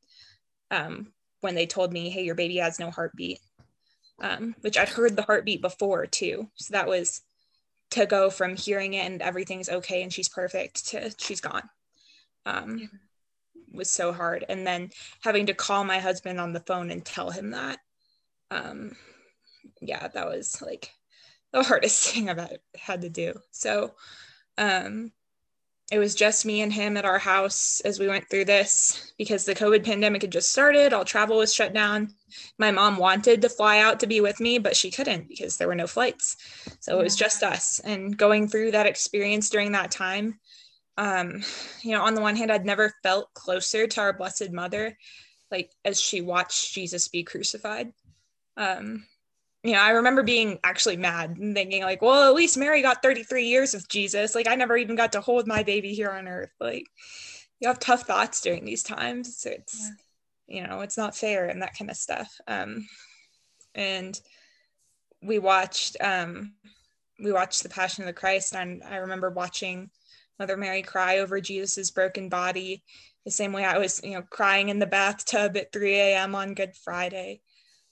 [0.69, 3.39] Um, when they told me, hey, your baby has no heartbeat,
[4.21, 6.49] um, which I'd heard the heartbeat before too.
[6.55, 7.21] So that was
[7.91, 11.69] to go from hearing it and everything's okay and she's perfect to she's gone.
[12.45, 12.89] Um,
[13.77, 14.45] was so hard.
[14.49, 14.89] And then
[15.21, 17.79] having to call my husband on the phone and tell him that
[18.51, 18.95] um
[19.81, 20.91] yeah that was like
[21.51, 23.33] the hardest thing i've had to do.
[23.51, 23.93] So
[24.57, 25.11] um
[25.89, 29.45] it was just me and him at our house as we went through this because
[29.45, 30.91] the covid pandemic had just started.
[30.91, 32.13] All travel was shut down.
[32.57, 35.67] My mom wanted to fly out to be with me but she couldn't because there
[35.67, 36.35] were no flights.
[36.81, 37.79] So it was just us.
[37.79, 40.39] And going through that experience during that time
[40.97, 41.43] um,
[41.81, 44.97] you know, on the one hand, I'd never felt closer to our Blessed Mother,
[45.51, 47.93] like as she watched Jesus be crucified.
[48.57, 49.05] Um,
[49.63, 53.01] you know, I remember being actually mad and thinking, like, well, at least Mary got
[53.01, 54.33] 33 years with Jesus.
[54.33, 56.51] Like, I never even got to hold my baby here on earth.
[56.59, 56.85] Like,
[57.59, 59.37] you have tough thoughts during these times.
[59.37, 59.91] So it's,
[60.47, 60.61] yeah.
[60.61, 62.39] you know, it's not fair and that kind of stuff.
[62.47, 62.87] Um,
[63.75, 64.19] and
[65.21, 66.53] we watched, um,
[67.19, 69.89] we watched the Passion of the Christ, and I remember watching
[70.39, 72.83] Mother Mary cry over Jesus's broken body,
[73.25, 76.35] the same way I was, you know, crying in the bathtub at 3 a.m.
[76.35, 77.41] on Good Friday.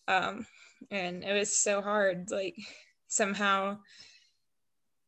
[0.07, 0.45] Um,
[0.91, 2.29] and it was so hard.
[2.29, 2.55] Like
[3.07, 3.79] somehow,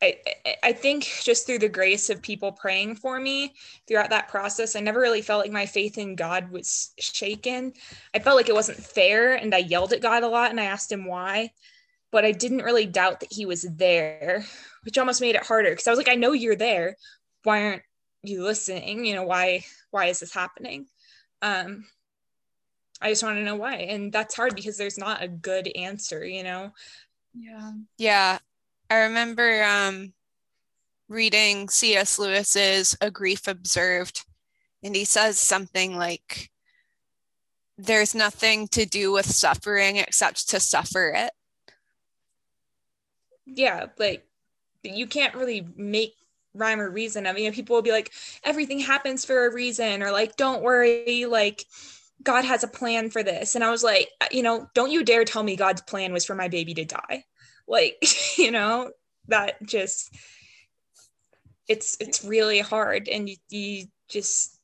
[0.02, 0.18] I,
[0.64, 3.54] I think just through the grace of people praying for me
[3.88, 7.74] throughout that process, I never really felt like my faith in God was shaken.
[8.14, 10.66] I felt like it wasn't fair, and I yelled at God a lot and I
[10.66, 11.52] asked him why,
[12.12, 14.46] but I didn't really doubt that he was there,
[14.84, 16.96] which almost made it harder because I was like, I know you're there
[17.44, 17.84] why aren't
[18.24, 19.06] you listening?
[19.06, 20.88] You know why why is this happening?
[21.42, 21.86] Um
[23.00, 26.26] i just want to know why and that's hard because there's not a good answer
[26.26, 26.72] you know?
[27.38, 27.72] Yeah.
[27.98, 28.40] Yeah.
[28.90, 30.14] I remember um
[31.08, 34.26] reading cs lewis's a grief observed
[34.84, 36.50] and he says something like
[37.78, 41.32] there's nothing to do with suffering except to suffer it.
[43.46, 44.26] Yeah like
[44.84, 46.16] you can't really make
[46.58, 47.28] rhyme or reason.
[47.28, 48.12] I mean, people will be like,
[48.44, 51.66] everything happens for a reason, or like, don't worry, like,
[52.24, 53.56] God has a plan for this.
[53.56, 56.26] And I was like, uh, you know, don't you dare tell me God's plan was
[56.26, 57.26] for my baby to die.
[57.70, 58.02] Like,
[58.38, 58.92] you know,
[59.28, 60.16] that just,
[61.68, 63.10] it's, it's really hard.
[63.10, 64.58] And you, you just,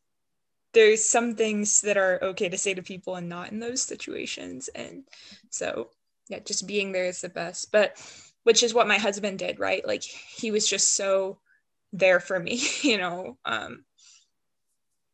[0.74, 4.70] there's some things that are okay to say to people and not in those situations.
[4.70, 5.04] And
[5.50, 5.90] so,
[6.30, 7.74] yeah, just being there is the best.
[7.74, 8.02] But,
[8.44, 9.86] which is what my husband did, right?
[9.86, 11.40] Like, he was just so
[11.94, 13.38] there for me, you know.
[13.46, 13.86] Um,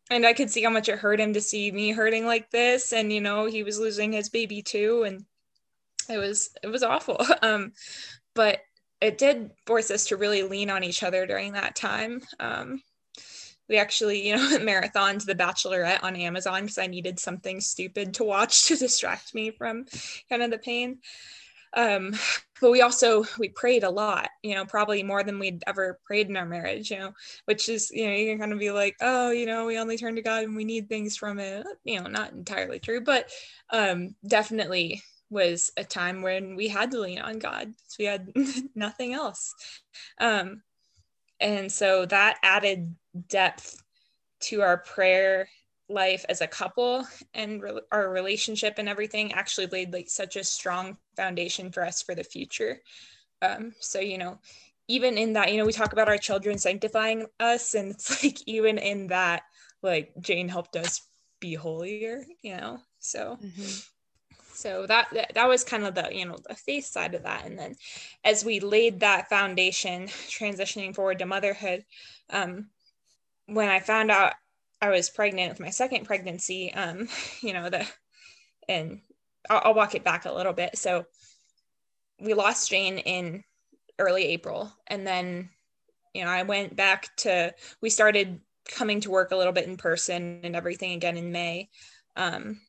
[0.10, 2.94] and I could see how much it hurt him to see me hurting like this,
[2.94, 5.26] and you know, he was losing his baby too, and
[6.10, 7.20] it was it was awful.
[7.42, 7.74] Um,
[8.36, 8.60] but
[9.02, 12.22] it did force us to really lean on each other during that time.
[12.40, 12.82] Um,
[13.68, 18.24] we actually, you know, marathoned The Bachelorette on Amazon because I needed something stupid to
[18.24, 19.86] watch to distract me from
[20.30, 21.00] kind of the pain
[21.76, 22.14] um
[22.62, 26.30] but we also we prayed a lot you know probably more than we'd ever prayed
[26.30, 27.14] in our marriage you know
[27.46, 29.98] which is you know you can kind of be like oh you know we only
[29.98, 33.30] turn to god and we need things from it you know not entirely true but
[33.72, 38.32] um definitely was a time when we had to lean on god so we had
[38.76, 39.54] nothing else.
[40.20, 40.62] Um
[41.40, 42.96] and so that added
[43.28, 43.82] depth
[44.42, 45.48] to our prayer
[45.90, 50.44] life as a couple and re- our relationship and everything actually laid like such a
[50.44, 52.82] strong foundation for us for the future.
[53.42, 54.40] Um so you know
[54.90, 58.40] even in that you know we talk about our children sanctifying us and it's like
[58.48, 59.44] even in that
[59.82, 61.02] like jane helped us
[61.40, 63.38] be holier you know so.
[63.42, 64.44] Mm-hmm.
[64.54, 67.46] so that, that that was kind of the you know the faith side of that.
[67.46, 67.76] And then
[68.26, 71.86] as we laid that foundation transitioning forward to motherhood
[72.30, 72.68] um,
[73.46, 74.34] when i found out
[74.82, 77.08] i was pregnant with my second pregnancy um,
[77.42, 77.86] you know the
[78.68, 79.02] and
[79.50, 81.06] I'll, I'll walk it back a little bit so
[82.20, 83.44] we lost jane in
[83.98, 85.50] early april and then
[86.14, 89.78] you know i went back to we started coming to work a little bit in
[89.78, 91.70] person and everything again in may
[92.16, 92.60] um,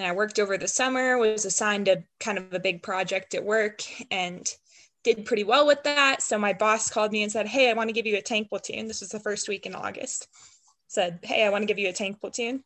[0.00, 3.44] and I worked over the summer, was assigned a kind of a big project at
[3.44, 4.48] work and
[5.04, 6.22] did pretty well with that.
[6.22, 8.48] So my boss called me and said, Hey, I want to give you a tank
[8.48, 8.86] platoon.
[8.86, 10.28] This was the first week in August.
[10.90, 12.64] Said, Hey, I want to give you a tank platoon.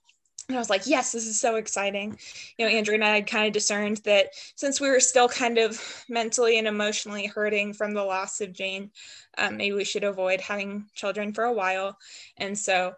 [0.49, 2.19] And I was like, yes, this is so exciting.
[2.59, 5.57] You know, Andrew and I had kind of discerned that since we were still kind
[5.57, 8.91] of mentally and emotionally hurting from the loss of Jane,
[9.39, 11.97] um, maybe we should avoid having children for a while.
[12.37, 12.95] And so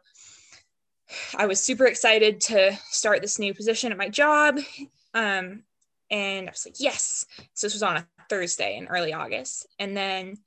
[1.36, 4.58] I was super excited to start this new position at my job.
[5.14, 5.62] Um,
[6.10, 7.26] and I was like, yes.
[7.54, 9.68] So this was on a Thursday in early August.
[9.78, 10.38] And then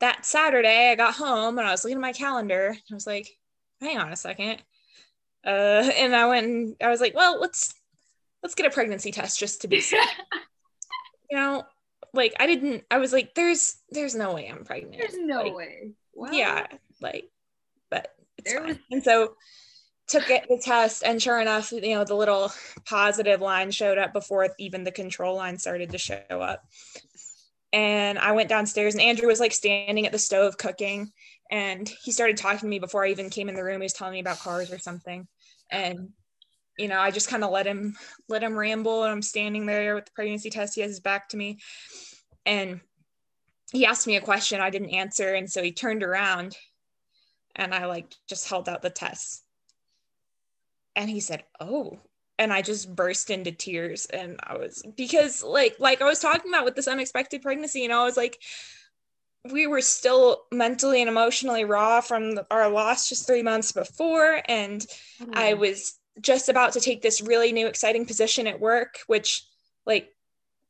[0.00, 2.76] that Saturday, I got home and I was looking at my calendar.
[2.76, 3.37] I was like,
[3.80, 4.62] hang on a second.
[5.46, 7.74] Uh, and I went and I was like, well, let's
[8.42, 10.00] let's get a pregnancy test just to be safe.
[11.30, 11.64] you know,
[12.12, 12.84] like I didn't.
[12.90, 14.96] I was like, there's there's no way I'm pregnant.
[14.98, 15.92] There's no like, way.
[16.32, 16.66] Yeah,
[17.00, 17.30] like,
[17.90, 18.68] but it's there fine.
[18.68, 19.34] Was- and so
[20.08, 22.50] took it the test and sure enough you know the little
[22.86, 26.64] positive line showed up before even the control line started to show up
[27.74, 31.12] and i went downstairs and andrew was like standing at the stove cooking
[31.50, 33.80] and he started talking to me before i even came in the room.
[33.80, 35.26] He was telling me about cars or something.
[35.70, 36.10] And
[36.78, 37.96] you know i just kind of let him
[38.28, 40.74] let him ramble and i'm standing there with the pregnancy test.
[40.74, 41.58] He has his back to me.
[42.46, 42.80] And
[43.72, 45.34] he asked me a question i didn't answer.
[45.34, 46.56] And so he turned around
[47.56, 49.42] and i like just held out the test.
[50.96, 51.98] And he said oh.
[52.40, 54.06] And i just burst into tears.
[54.06, 57.88] And i was because like like i was talking about with this unexpected pregnancy you
[57.88, 58.38] know i was like
[59.50, 64.42] we were still mentally and emotionally raw from the, our loss just three months before
[64.48, 64.82] and
[65.20, 65.30] mm-hmm.
[65.34, 69.44] i was just about to take this really new exciting position at work which
[69.86, 70.12] like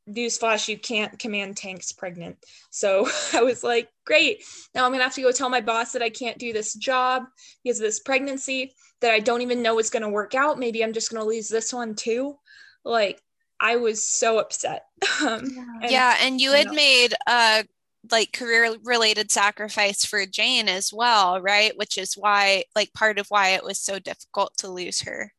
[0.08, 2.36] newsflash you can't command tanks pregnant.
[2.70, 4.42] So i was like great.
[4.74, 7.24] Now i'm gonna have to go tell my boss that i can't do this job
[7.62, 10.58] because of this pregnancy that i don't even know it's gonna work out.
[10.58, 12.36] Maybe i'm just gonna lose this one too.
[12.84, 13.20] Like
[13.60, 14.84] i was so upset.
[15.20, 15.40] Um,
[15.82, 16.74] and, yeah and you, you had know.
[16.74, 17.64] made a
[18.10, 23.26] like career related sacrifice for jane as well right which is why like part of
[23.28, 25.32] why it was so difficult to lose her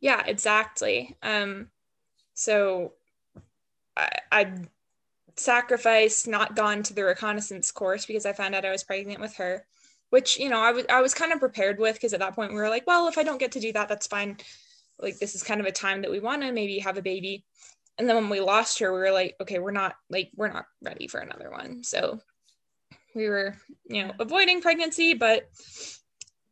[0.00, 1.68] yeah exactly um
[2.34, 2.92] so
[3.96, 4.52] I, I
[5.36, 9.34] sacrificed not gone to the reconnaissance course because I found out I was pregnant with
[9.36, 9.66] her,
[10.10, 12.52] which you know I was I was kind of prepared with because at that point
[12.52, 14.38] we were like, well, if I don't get to do that, that's fine.
[14.98, 17.44] Like this is kind of a time that we want to maybe have a baby.
[17.98, 20.66] And then when we lost her, we were like, okay, we're not like we're not
[20.82, 21.82] ready for another one.
[21.82, 22.20] So
[23.14, 23.56] we were,
[23.88, 25.48] you know, avoiding pregnancy, but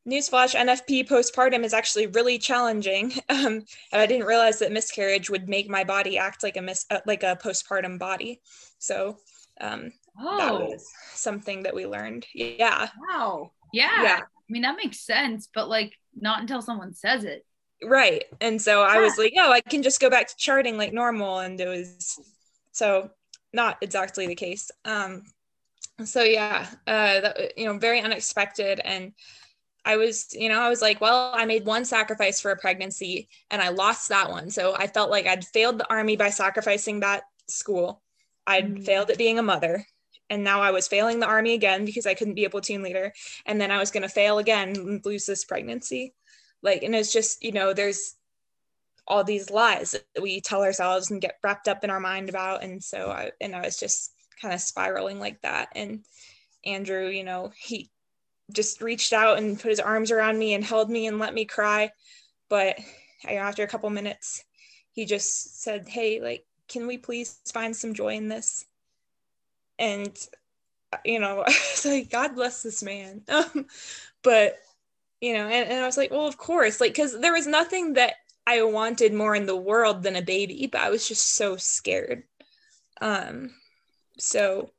[0.08, 3.12] newsflash nfp postpartum is actually really challenging.
[3.28, 6.86] Um, and i didn't realize that miscarriage would make my body act like a mis-
[6.90, 8.40] uh, like a postpartum body.
[8.78, 9.18] So
[9.60, 10.38] um, oh.
[10.38, 12.26] that was something that we learned.
[12.34, 12.88] Yeah.
[13.08, 13.52] Wow.
[13.72, 14.02] Yeah.
[14.02, 14.20] yeah.
[14.22, 17.44] I mean that makes sense but like not until someone says it
[17.84, 20.92] right and so i was like oh i can just go back to charting like
[20.92, 22.18] normal and it was
[22.72, 23.10] so
[23.52, 25.22] not exactly the case um
[26.04, 29.12] so yeah uh that, you know very unexpected and
[29.86, 33.28] I was, you know, I was like, well, I made one sacrifice for a pregnancy
[33.52, 34.50] and I lost that one.
[34.50, 38.02] So I felt like I'd failed the army by sacrificing that school.
[38.48, 38.82] I'd mm-hmm.
[38.82, 39.86] failed at being a mother.
[40.28, 43.12] And now I was failing the army again because I couldn't be a platoon leader.
[43.46, 46.14] And then I was going to fail again and lose this pregnancy.
[46.66, 48.16] Like, and it's just, you know, there's
[49.06, 52.64] all these lies that we tell ourselves and get wrapped up in our mind about.
[52.64, 55.68] And so I, and I was just kind of spiraling like that.
[55.76, 56.04] And
[56.64, 57.88] Andrew, you know, he
[58.52, 61.44] just reached out and put his arms around me and held me and let me
[61.44, 61.92] cry.
[62.48, 62.80] But
[63.28, 64.42] after a couple minutes,
[64.90, 68.64] he just said, Hey, like, can we please find some joy in this?
[69.78, 70.18] And,
[71.04, 73.22] you know, I was like, God bless this man.
[73.28, 73.66] Um,
[74.24, 74.58] but,
[75.20, 77.94] you know, and, and I was like, Well, of course, like, because there was nothing
[77.94, 78.14] that
[78.46, 82.22] I wanted more in the world than a baby, but I was just so scared.
[83.00, 83.50] Um,
[84.18, 84.70] so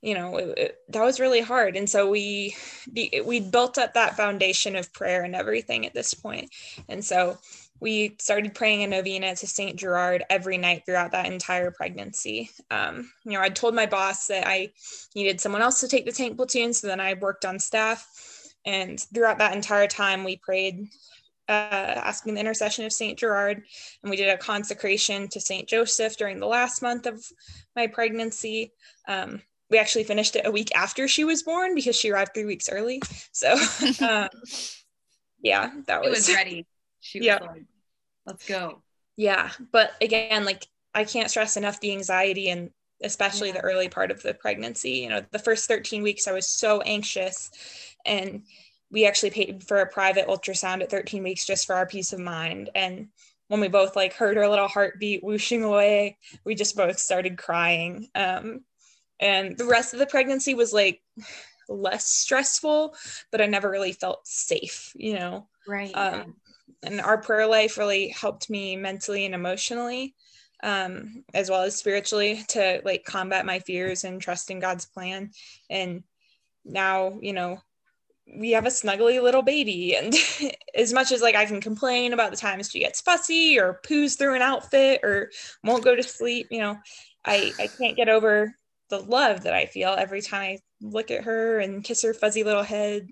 [0.00, 2.54] you know it, it, that was really hard and so we
[3.24, 6.50] we built up that foundation of prayer and everything at this point
[6.88, 7.36] and so
[7.80, 12.50] we started praying a novena to Saint Gerard every night throughout that entire pregnancy.
[12.70, 14.72] Um, you know, I told my boss that I
[15.14, 18.37] needed someone else to take the tank platoon, so then I worked on staff.
[18.68, 20.88] And throughout that entire time, we prayed
[21.48, 23.18] uh, asking the intercession of St.
[23.18, 23.62] Gerard.
[24.02, 25.66] And we did a consecration to St.
[25.66, 27.24] Joseph during the last month of
[27.74, 28.74] my pregnancy.
[29.08, 29.40] Um,
[29.70, 32.68] we actually finished it a week after she was born because she arrived three weeks
[32.68, 33.00] early.
[33.32, 33.52] So,
[34.06, 34.28] um,
[35.40, 36.66] yeah, that was, was ready.
[37.00, 37.64] She was like,
[38.26, 38.82] let's go.
[39.16, 39.50] Yeah.
[39.72, 42.70] But again, like I can't stress enough the anxiety and
[43.02, 43.54] especially yeah.
[43.54, 44.90] the early part of the pregnancy.
[44.90, 47.50] You know, the first 13 weeks, I was so anxious.
[48.04, 48.42] And
[48.90, 52.20] we actually paid for a private ultrasound at 13 weeks just for our peace of
[52.20, 52.70] mind.
[52.74, 53.08] And
[53.48, 58.08] when we both like heard our little heartbeat whooshing away, we just both started crying.
[58.14, 58.60] Um,
[59.20, 61.02] and the rest of the pregnancy was like
[61.68, 62.94] less stressful,
[63.30, 65.48] but I never really felt safe, you know?
[65.66, 65.92] Right.
[65.92, 66.36] Um,
[66.82, 70.14] and our prayer life really helped me mentally and emotionally
[70.62, 75.30] um, as well as spiritually to like combat my fears and trust in God's plan.
[75.70, 76.02] And
[76.64, 77.60] now, you know,
[78.36, 79.96] we have a snuggly little baby.
[79.96, 80.14] And
[80.74, 84.18] as much as like I can complain about the times she gets fussy or poos
[84.18, 85.30] through an outfit or
[85.64, 86.76] won't go to sleep, you know,
[87.24, 88.54] I, I can't get over
[88.90, 92.44] the love that I feel every time I look at her and kiss her fuzzy
[92.44, 93.08] little head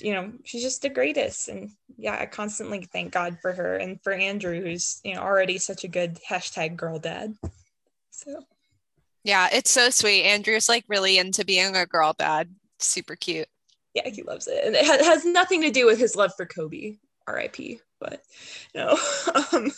[0.00, 1.48] you know, she's just the greatest.
[1.48, 5.58] And yeah, I constantly thank God for her and for Andrew, who's, you know, already
[5.58, 7.34] such a good hashtag girl dad.
[8.10, 8.44] So
[9.24, 10.24] yeah, it's so sweet.
[10.24, 12.48] Andrew's like really into being a girl dad.
[12.78, 13.48] Super cute.
[13.94, 14.64] Yeah, he loves it.
[14.64, 16.96] And it has nothing to do with his love for Kobe,
[17.28, 17.80] RIP.
[17.98, 18.22] But
[18.74, 18.90] no.
[19.52, 19.70] um,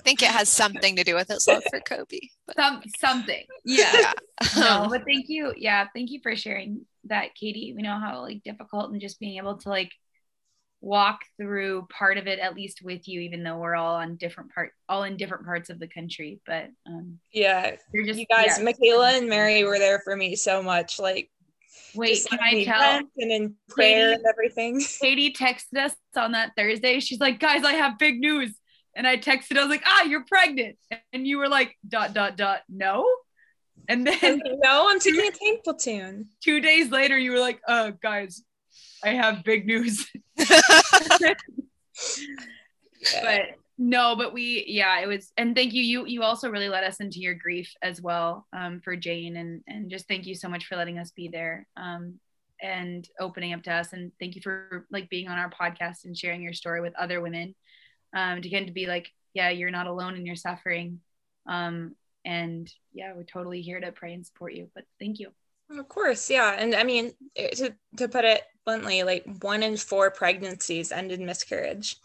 [0.00, 2.20] I think it has something to do with his love for Kobe.
[2.46, 2.56] But.
[2.56, 3.44] Some something.
[3.64, 3.92] Yeah.
[3.92, 4.12] yeah.
[4.56, 5.52] no, but thank you.
[5.56, 9.38] Yeah, thank you for sharing that katie we know how like difficult and just being
[9.38, 9.92] able to like
[10.80, 14.52] walk through part of it at least with you even though we're all on different
[14.54, 18.58] part all in different parts of the country but um yeah you're just you guys
[18.58, 18.64] yeah.
[18.64, 21.30] michaela and mary were there for me so much like
[21.94, 24.80] wait can i tell and in prayer katie, and everything.
[25.00, 27.00] Katie texted us on that thursday.
[27.00, 28.54] She's like guys i have big news.
[28.94, 30.76] And i texted i was like ah you're pregnant.
[31.12, 33.06] And you were like dot dot dot no
[33.88, 36.28] and then no, I'm taking a tank platoon.
[36.42, 38.42] Two days later, you were like, "Uh, guys,
[39.02, 41.36] I have big news." but
[43.78, 45.82] no, but we, yeah, it was, and thank you.
[45.82, 49.62] You you also really let us into your grief as well, um, for Jane, and
[49.66, 52.18] and just thank you so much for letting us be there, um,
[52.60, 56.16] and opening up to us, and thank you for like being on our podcast and
[56.16, 57.54] sharing your story with other women,
[58.14, 61.00] um, to get to be like, yeah, you're not alone in your suffering,
[61.46, 61.94] um,
[62.24, 65.30] and yeah we're totally here to pray and support you but thank you.
[65.70, 66.54] Of course yeah.
[66.58, 71.26] And i mean to, to put it bluntly like one in four pregnancies end in
[71.26, 71.96] miscarriage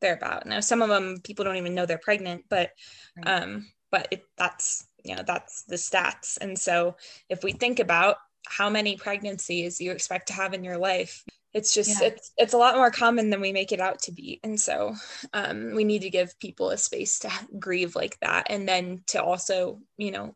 [0.00, 0.46] thereabout.
[0.46, 2.70] Now some of them people don't even know they're pregnant but
[3.16, 3.42] right.
[3.42, 6.38] um but it, that's you know that's the stats.
[6.40, 6.96] And so
[7.28, 8.16] if we think about
[8.46, 11.24] how many pregnancies you expect to have in your life
[11.54, 12.08] it's just yeah.
[12.08, 14.94] it's it's a lot more common than we make it out to be and so
[15.32, 19.22] um, we need to give people a space to grieve like that and then to
[19.22, 20.34] also you know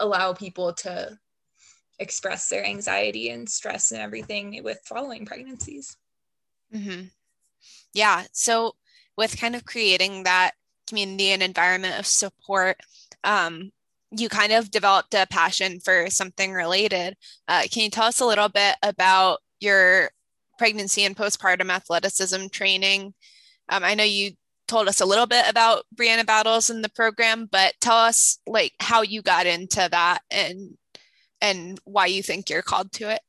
[0.00, 1.18] allow people to
[1.98, 5.96] express their anxiety and stress and everything with following pregnancies
[6.74, 7.04] mm-hmm.
[7.94, 8.74] yeah so
[9.16, 10.52] with kind of creating that
[10.86, 12.76] community and environment of support
[13.24, 13.70] um,
[14.16, 17.16] you kind of developed a passion for something related
[17.48, 20.10] uh, can you tell us a little bit about your
[20.58, 23.12] pregnancy and postpartum athleticism training.
[23.68, 24.32] Um, I know you
[24.68, 28.72] told us a little bit about Brianna Battles in the program, but tell us like
[28.80, 30.76] how you got into that and
[31.40, 33.20] and why you think you're called to it.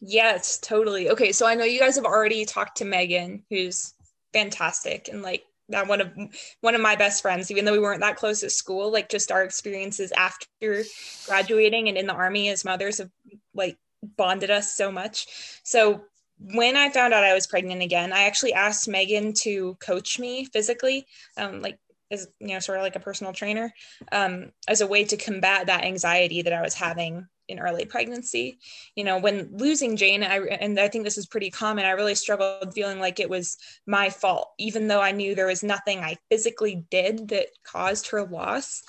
[0.00, 1.10] Yes, totally.
[1.10, 3.94] Okay, so I know you guys have already talked to Megan, who's
[4.32, 6.12] fantastic and like that one of
[6.60, 9.32] one of my best friends even though we weren't that close at school like just
[9.32, 10.84] our experiences after
[11.26, 13.10] graduating and in the army as mothers have
[13.54, 13.76] like
[14.16, 15.26] bonded us so much
[15.62, 16.02] so
[16.38, 20.44] when I found out I was pregnant again, I actually asked Megan to coach me
[20.44, 21.78] physically, um, like
[22.10, 23.72] as you know, sort of like a personal trainer,
[24.12, 28.58] um, as a way to combat that anxiety that I was having in early pregnancy.
[28.94, 31.84] You know, when losing Jane, I and I think this is pretty common.
[31.84, 35.64] I really struggled feeling like it was my fault, even though I knew there was
[35.64, 38.82] nothing I physically did that caused her loss.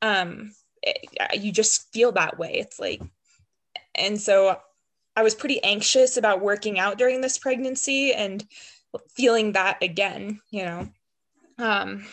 [0.00, 0.52] Um,
[0.82, 2.54] it, you just feel that way.
[2.54, 3.02] It's like,
[3.94, 4.58] and so
[5.16, 8.44] I was pretty anxious about working out during this pregnancy and
[9.10, 10.88] feeling that again, you know.
[11.58, 12.06] Um,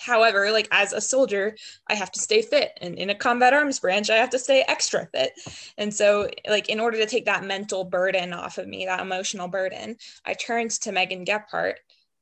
[0.00, 1.56] however, like as a soldier,
[1.88, 4.64] I have to stay fit, and in a combat arms branch, I have to stay
[4.66, 5.32] extra fit.
[5.76, 9.48] And so, like, in order to take that mental burden off of me, that emotional
[9.48, 11.74] burden, I turned to Megan Gephardt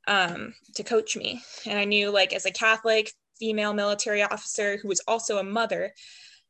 [0.07, 1.41] um, to coach me.
[1.65, 5.93] And I knew, like, as a Catholic female military officer who was also a mother,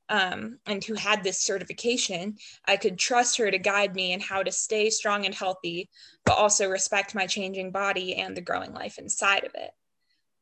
[0.09, 4.43] um, and who had this certification, I could trust her to guide me in how
[4.43, 5.89] to stay strong and healthy,
[6.25, 9.71] but also respect my changing body and the growing life inside of it.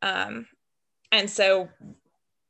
[0.01, 0.47] Um,
[1.11, 1.69] and so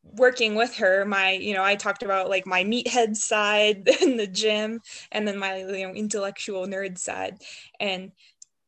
[0.03, 4.28] working with her my you know i talked about like my meathead side in the
[4.28, 4.82] gym
[5.12, 7.38] and then my you know intellectual nerd side
[7.80, 8.12] and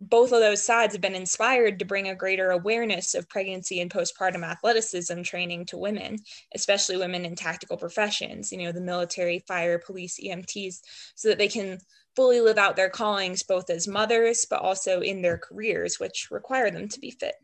[0.10, 3.91] both of those sides have been inspired to bring a greater awareness of pregnancy and
[3.91, 6.18] postpartum athleticism training to women,
[6.54, 10.82] especially women in tactical professions, you know, the military, fire, police, EMTs,
[11.16, 11.80] so that they can
[12.16, 16.70] fully live out their callings both as mothers, but also in their careers, which require
[16.70, 17.36] them to be fit.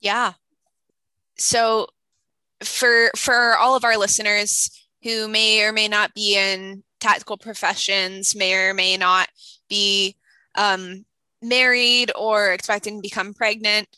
[0.00, 0.32] Yeah.
[1.36, 1.88] So
[2.62, 4.70] for for all of our listeners
[5.02, 9.28] who may or may not be in tactical professions, may or may not
[9.68, 10.16] be
[10.56, 11.04] um,
[11.42, 13.88] married or expecting to become pregnant,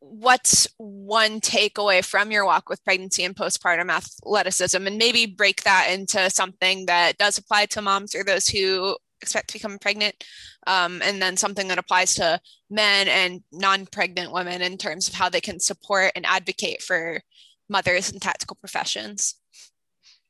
[0.00, 4.86] what's one takeaway from your walk with pregnancy and postpartum athleticism?
[4.86, 9.48] And maybe break that into something that does apply to moms or those who expect
[9.48, 10.14] to become pregnant,
[10.66, 12.40] um, and then something that applies to
[12.70, 17.20] men and non pregnant women in terms of how they can support and advocate for
[17.68, 19.34] mothers in tactical professions.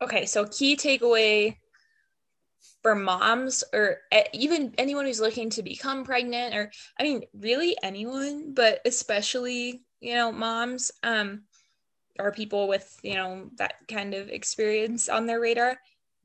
[0.00, 1.56] Okay, so key takeaway
[2.82, 3.98] for moms or
[4.32, 10.14] even anyone who's looking to become pregnant or I mean really anyone, but especially, you
[10.14, 11.42] know, moms um
[12.18, 15.78] or people with, you know, that kind of experience on their radar,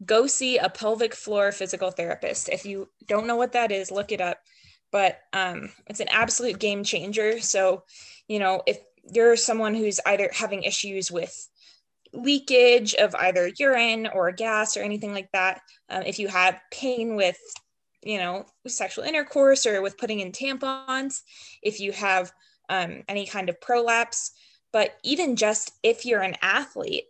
[0.06, 2.50] go see a pelvic floor physical therapist.
[2.50, 4.40] If you don't know what that is, look it up.
[4.92, 7.40] But um it's an absolute game changer.
[7.40, 7.84] So,
[8.28, 8.80] you know, if
[9.12, 11.50] you're someone who's either having issues with
[12.14, 17.16] leakage of either urine or gas or anything like that, um, if you have pain
[17.16, 17.38] with,
[18.04, 21.22] you know, sexual intercourse or with putting in tampons,
[21.62, 22.32] if you have
[22.70, 24.32] um, any kind of prolapse,
[24.72, 27.06] but even just if you're an athlete,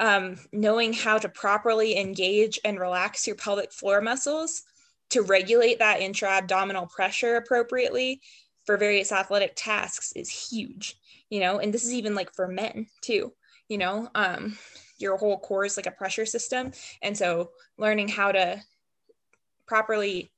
[0.00, 4.62] um, knowing how to properly engage and relax your pelvic floor muscles
[5.10, 8.20] to regulate that intra abdominal pressure appropriately
[8.64, 10.96] for various athletic tasks is huge
[11.28, 13.32] you know and this is even like for men too
[13.72, 14.56] you know um
[14.98, 16.70] your whole core is like a pressure system.
[17.02, 18.62] And so learning how to
[19.66, 20.30] properly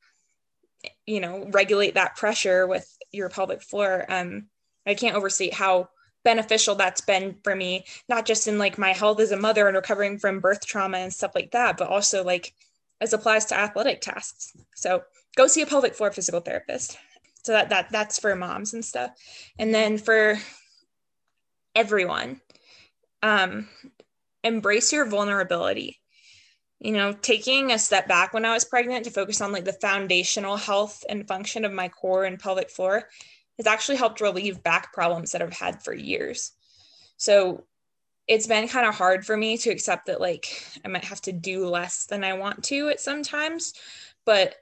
[1.07, 4.47] you know regulate that pressure with your pelvic floor um
[4.87, 5.89] i can't overstate how
[6.24, 9.76] beneficial that's been for me not just in like my health as a mother and
[9.76, 12.53] recovering from birth trauma and stuff like that but also like
[13.01, 14.57] as applies to athletic tasks.
[14.74, 15.03] So
[15.37, 16.99] go see a pelvic floor physical therapist.
[17.45, 19.11] So that, that that's for moms and stuff.
[19.59, 20.39] And then for
[21.74, 22.41] everyone.
[23.24, 23.68] Um,
[24.42, 25.98] embrace your vulnerability.
[26.78, 29.72] You know, taking a step back when I was pregnant to focus on like the
[29.72, 33.08] foundational health and function of my core and pelvic floor
[33.56, 36.52] has actually helped relieve back problems that I've had for years.
[37.16, 37.64] So
[38.28, 41.32] it's been kind of hard for me to accept that like I might have to
[41.32, 43.72] do less than I want to at sometimes.
[44.26, 44.54] But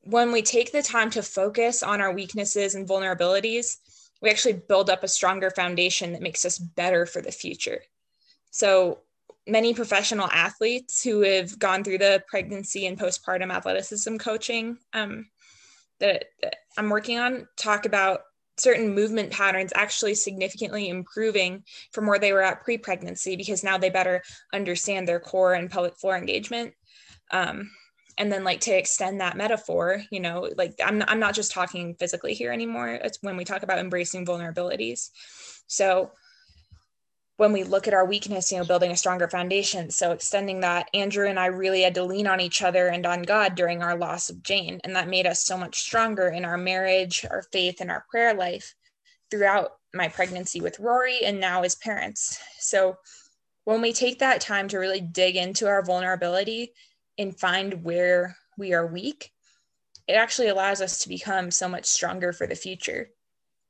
[0.00, 3.76] when we take the time to focus on our weaknesses and vulnerabilities,
[4.20, 7.82] we actually build up a stronger foundation that makes us better for the future.
[8.50, 9.00] So
[9.46, 15.26] many professional athletes who have gone through the pregnancy and postpartum athleticism coaching um,
[15.98, 18.20] that, that I'm working on talk about
[18.58, 23.88] certain movement patterns actually significantly improving from where they were at pre-pregnancy because now they
[23.88, 26.74] better understand their core and pelvic floor engagement.
[27.30, 27.70] Um,
[28.18, 31.94] and then like to extend that metaphor you know like i'm, I'm not just talking
[31.94, 32.88] physically here anymore.
[32.88, 35.10] It's when we talk about embracing vulnerabilities.
[35.66, 36.12] So
[37.36, 39.90] when we look at our weakness you know building a stronger foundation.
[39.90, 43.22] So extending that andrew and i really had to lean on each other and on
[43.22, 46.58] god during our loss of jane and that made us so much stronger in our
[46.58, 48.74] marriage our faith and our prayer life
[49.30, 52.38] throughout my pregnancy with rory and now as parents.
[52.58, 52.98] So
[53.64, 56.72] when we take that time to really dig into our vulnerability
[57.20, 59.30] and find where we are weak,
[60.08, 63.10] it actually allows us to become so much stronger for the future.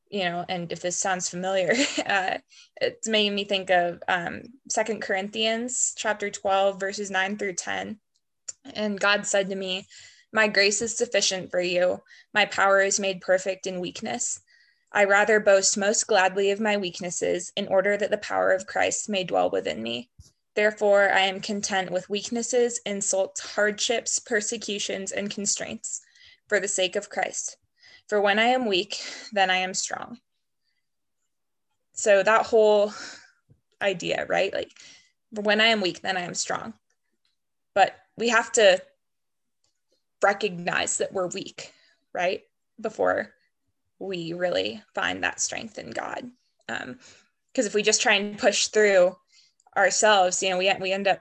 [0.08, 1.72] You know, and if this sounds familiar,
[2.06, 2.38] uh,
[2.80, 7.98] it's making me think of um, Second Corinthians chapter 12, verses 9 through 10.
[8.74, 9.86] And God said to me,
[10.32, 12.00] My grace is sufficient for you.
[12.32, 14.40] My power is made perfect in weakness.
[14.92, 19.08] I rather boast most gladly of my weaknesses in order that the power of Christ
[19.08, 20.10] may dwell within me.
[20.54, 26.02] Therefore, I am content with weaknesses, insults, hardships, persecutions, and constraints
[26.48, 27.56] for the sake of Christ.
[28.08, 29.00] For when I am weak,
[29.32, 30.18] then I am strong.
[31.92, 32.92] So, that whole
[33.80, 34.52] idea, right?
[34.52, 34.72] Like,
[35.30, 36.74] when I am weak, then I am strong.
[37.74, 38.82] But we have to
[40.22, 41.72] recognize that we're weak,
[42.12, 42.42] right?
[42.80, 43.32] Before
[44.00, 46.28] we really find that strength in God.
[46.66, 49.16] Because um, if we just try and push through
[49.76, 51.20] ourselves you know we we end up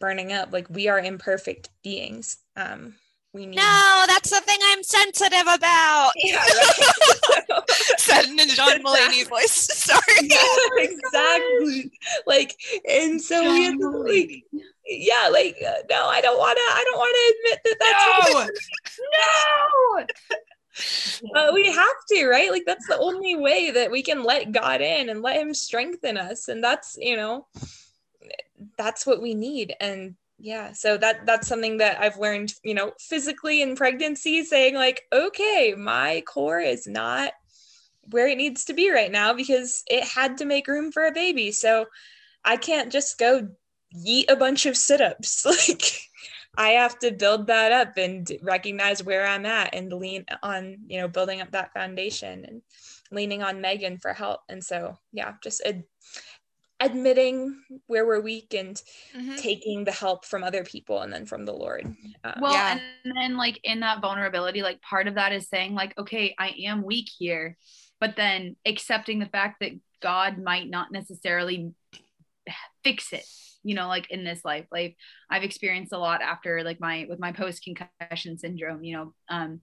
[0.00, 2.94] burning up like we are imperfect beings um
[3.34, 6.12] we need No, that's the thing I'm sensitive about.
[6.16, 7.62] yeah, right.
[7.98, 9.50] Said in a John Mulaney voice.
[9.50, 10.00] Sorry.
[10.22, 10.38] yeah,
[10.76, 11.90] exactly
[12.26, 12.54] like
[12.88, 14.44] and so we have to like
[14.86, 17.76] yeah like uh, no i don't want to i don't want to admit that
[18.36, 18.44] that's
[21.22, 21.30] no.
[21.32, 24.80] but we have to right like that's the only way that we can let god
[24.80, 27.46] in and let him strengthen us and that's you know
[28.76, 29.74] that's what we need.
[29.80, 34.74] And yeah so that that's something that i've learned you know physically in pregnancy saying
[34.74, 37.32] like okay my core is not
[38.10, 41.12] where it needs to be right now because it had to make room for a
[41.12, 41.52] baby.
[41.52, 41.86] So
[42.44, 43.48] i can't just go
[43.96, 45.46] yeet a bunch of sit-ups.
[45.68, 46.00] Like
[46.56, 51.00] i have to build that up and recognize where i'm at and lean on you
[51.00, 52.62] know building up that foundation and
[53.10, 54.40] leaning on megan for help.
[54.48, 55.84] And so yeah just ad-
[56.80, 57.56] admitting
[57.86, 58.80] where we're weak and
[59.14, 59.36] Mhm.
[59.38, 61.86] taking the help from other people and then from the lord
[62.24, 62.72] um, Well, Yeah.
[63.04, 66.48] and then like in that vulnerability, like part of that is saying like, okay, I
[66.64, 67.56] am weak here,
[68.00, 71.72] but then accepting the fact that God might not necessarily
[72.82, 73.24] fix it.
[73.62, 74.96] You know, like in this life, like
[75.30, 78.84] I've experienced a lot after like my with my post concussion syndrome.
[78.84, 79.60] You know, um,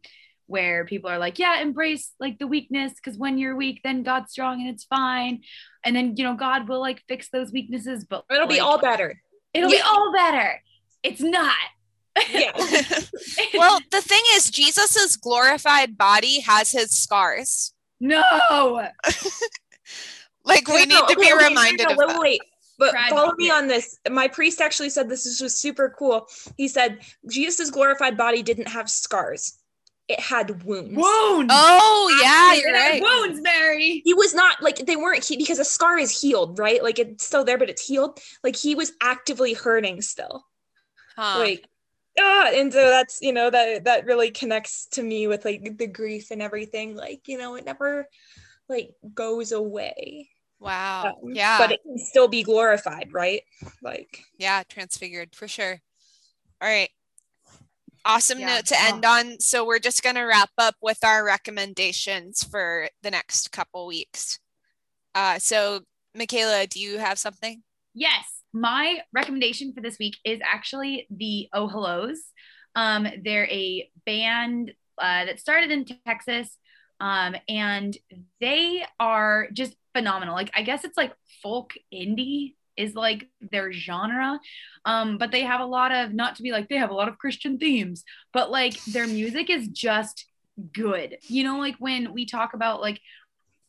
[0.52, 4.32] where people are like, yeah, embrace like the weakness because when you're weak, then God's
[4.32, 5.42] strong and it's fine,
[5.84, 9.22] and then you know God will like fix those weaknesses, but it'll be all better
[9.54, 10.62] it'll be all better.
[11.04, 11.56] It's not.
[12.32, 12.52] yeah
[13.54, 17.74] well, the thing is, Jesus's glorified body has his scars.
[18.00, 18.22] no.
[20.44, 22.20] Like we No, need to okay, be okay, reminded no, of wait, that.
[22.20, 22.42] wait,
[22.80, 23.10] But Tragic.
[23.12, 23.98] follow me on this.
[24.10, 26.28] My priest actually said this is- was super cool.
[26.58, 27.00] He said
[27.30, 29.60] Jesus' glorified body didn't have scars;
[30.12, 30.96] it had wounds.
[30.96, 31.54] Wounds.
[31.54, 33.02] Oh yeah, you're had right.
[33.02, 34.02] Wounds, Mary.
[34.06, 36.84] He was not like they weren't he, because a scar is healed, right?
[36.84, 38.20] Like it's still there, but it's healed.
[38.44, 40.46] Like he was actively hurting still.
[41.16, 41.40] Huh.
[41.40, 41.68] Like
[42.20, 45.88] ah, and so that's you know that that really connects to me with like the
[45.88, 46.96] grief and everything.
[46.96, 48.08] Like you know, it never
[48.70, 50.30] like goes away.
[50.60, 51.16] Wow.
[51.24, 51.58] Um, yeah.
[51.58, 53.42] but it can still be glorified, right?
[53.82, 55.82] Like yeah, transfigured for sure.
[56.62, 56.90] All right.
[58.04, 58.56] Awesome Yeah.
[58.56, 59.40] note to end on.
[59.40, 64.40] So we're just going to wrap up with our recommendations for the next couple weeks.
[65.14, 65.82] Uh, so,
[66.16, 67.64] Michaela, do you have something?
[67.94, 72.20] Yes, my recommendation for this week is actually the Oh Hellos.
[72.76, 76.58] Um, they're a band uh, that started in Texas,
[77.00, 77.98] um, and
[78.40, 80.36] they are just phenomenal.
[80.36, 84.40] Like I guess it's like folk indie is like their genre,
[84.86, 87.08] um, but they have a lot of not to be like they have a lot
[87.08, 88.04] of Christian themes,
[88.34, 90.26] but like their music is just
[90.74, 91.18] good.
[91.24, 93.02] You know, like when we talk about like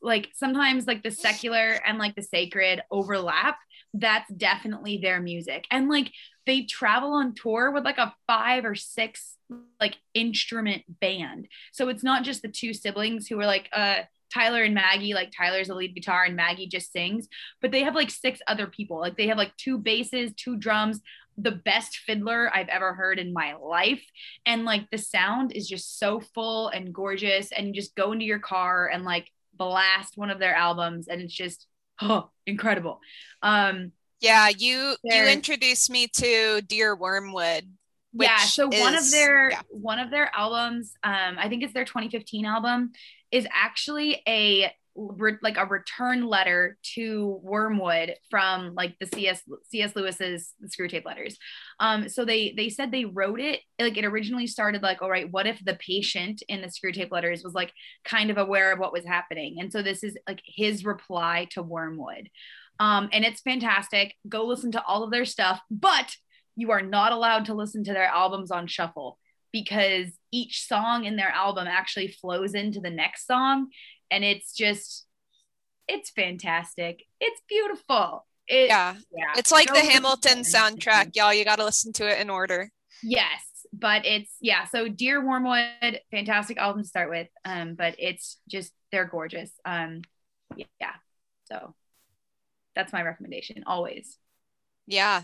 [0.01, 3.57] like sometimes like the secular and like the sacred overlap
[3.95, 5.67] that's definitely their music.
[5.71, 6.13] And like
[6.47, 9.37] they travel on tour with like a five or six
[9.81, 11.49] like instrument band.
[11.73, 15.33] So it's not just the two siblings who are like uh Tyler and Maggie like
[15.37, 17.29] Tyler's the lead guitar and Maggie just sings
[17.61, 21.01] but they have like six other people like they have like two basses two drums
[21.39, 24.05] the best fiddler I've ever heard in my life
[24.45, 28.25] and like the sound is just so full and gorgeous and you just go into
[28.25, 31.67] your car and like blast one of their albums and it's just
[32.01, 33.01] oh incredible
[33.43, 37.65] um Yeah, you you introduced me to Dear Wormwood.
[38.13, 39.61] yeah so one of their yeah.
[39.71, 42.93] one of their albums um i think it's their 2015 album
[43.33, 50.53] is actually a like a return letter to wormwood from like the cs cs lewis's
[50.67, 51.39] Screwtape letters.
[51.81, 55.31] Um so they they said they wrote it like it originally started like all right
[55.31, 57.73] what if the patient in the Screwtape letters was like
[58.05, 59.57] kind of aware of what was happening?
[59.61, 62.29] And so this is like his reply to wormwood.
[62.79, 64.15] Um and it's fantastic.
[64.29, 66.15] Go listen to all of their stuff but
[66.55, 69.19] you are not allowed to listen to their albums on shuffle
[69.53, 73.69] because each song in their album actually flows into the next song.
[74.11, 75.07] And it's just
[75.89, 77.05] it's fantastic.
[77.21, 78.27] It's beautiful.
[78.47, 79.33] It, Yeah, yeah.
[79.37, 81.33] It's like Go the Hamilton soundtrack, y'all.
[81.33, 82.71] You got to listen to it in order.
[83.03, 83.43] yes
[83.73, 84.67] but it's yeah.
[84.67, 87.29] So dear wormwood fantastic album to start with.
[87.45, 89.51] Um but it's just they're gorgeous.
[89.65, 90.03] Um
[90.57, 90.93] yeah.
[91.45, 91.75] So
[92.75, 94.19] that's my recommendation always.
[94.87, 95.23] Yeah.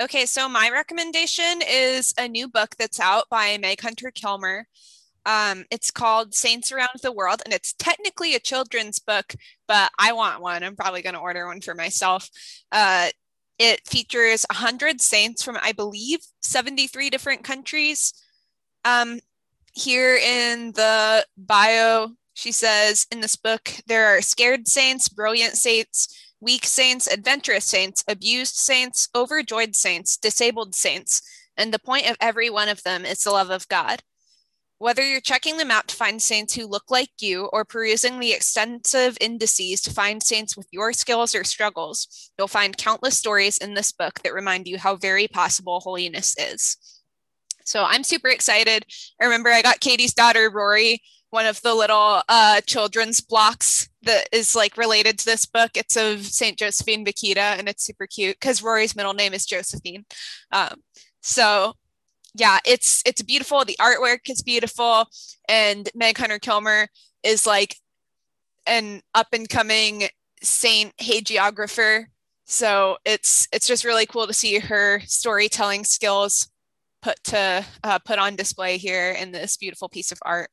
[0.00, 4.66] Okay, so my recommendation is a new book that's out by Meg Hunter Kilmer.
[5.26, 9.34] Um, it's called Saints Around the World, and it's technically a children's book,
[9.68, 10.64] but I want one.
[10.64, 12.30] I'm probably going to order one for myself.
[12.72, 13.10] Uh,
[13.58, 18.14] it features 100 saints from, I believe, 73 different countries.
[18.86, 19.20] Um,
[19.74, 26.29] here in the bio, she says in this book, there are scared saints, brilliant saints,
[26.40, 31.22] weak saints, adventurous saints, abused saints, overjoyed saints, disabled saints,
[31.56, 34.02] and the point of every one of them is the love of God.
[34.78, 38.32] Whether you're checking them out to find saints who look like you or perusing the
[38.32, 43.74] extensive indices to find saints with your skills or struggles, you'll find countless stories in
[43.74, 46.78] this book that remind you how very possible holiness is.
[47.66, 48.86] So I'm super excited.
[49.20, 54.28] I remember I got Katie's daughter, Rory, one of the little uh, children's blocks that
[54.32, 55.72] is like related to this book.
[55.74, 60.04] It's of Saint Josephine Bakhita, and it's super cute because Rory's middle name is Josephine.
[60.52, 60.82] Um,
[61.22, 61.74] so
[62.34, 63.64] yeah, it's it's beautiful.
[63.64, 65.06] The artwork is beautiful,
[65.48, 66.88] and Meg Hunter Kilmer
[67.22, 67.76] is like
[68.66, 70.08] an up and coming
[70.42, 72.06] saint hagiographer.
[72.46, 76.48] So it's it's just really cool to see her storytelling skills
[77.02, 80.50] put to uh, put on display here in this beautiful piece of art.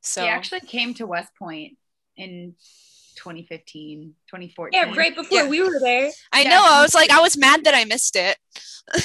[0.00, 1.76] So he actually came to West Point
[2.16, 2.54] in
[3.16, 4.70] 2015, 2014.
[4.72, 5.48] Yeah, right before Yeah.
[5.48, 6.10] we were there.
[6.32, 6.50] I Yeah.
[6.50, 8.36] know I was like I was mad that I missed it.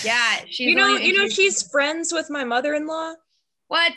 [0.03, 3.13] Yeah, she's you know, only you know, she's friends with my mother-in-law.
[3.67, 3.93] what?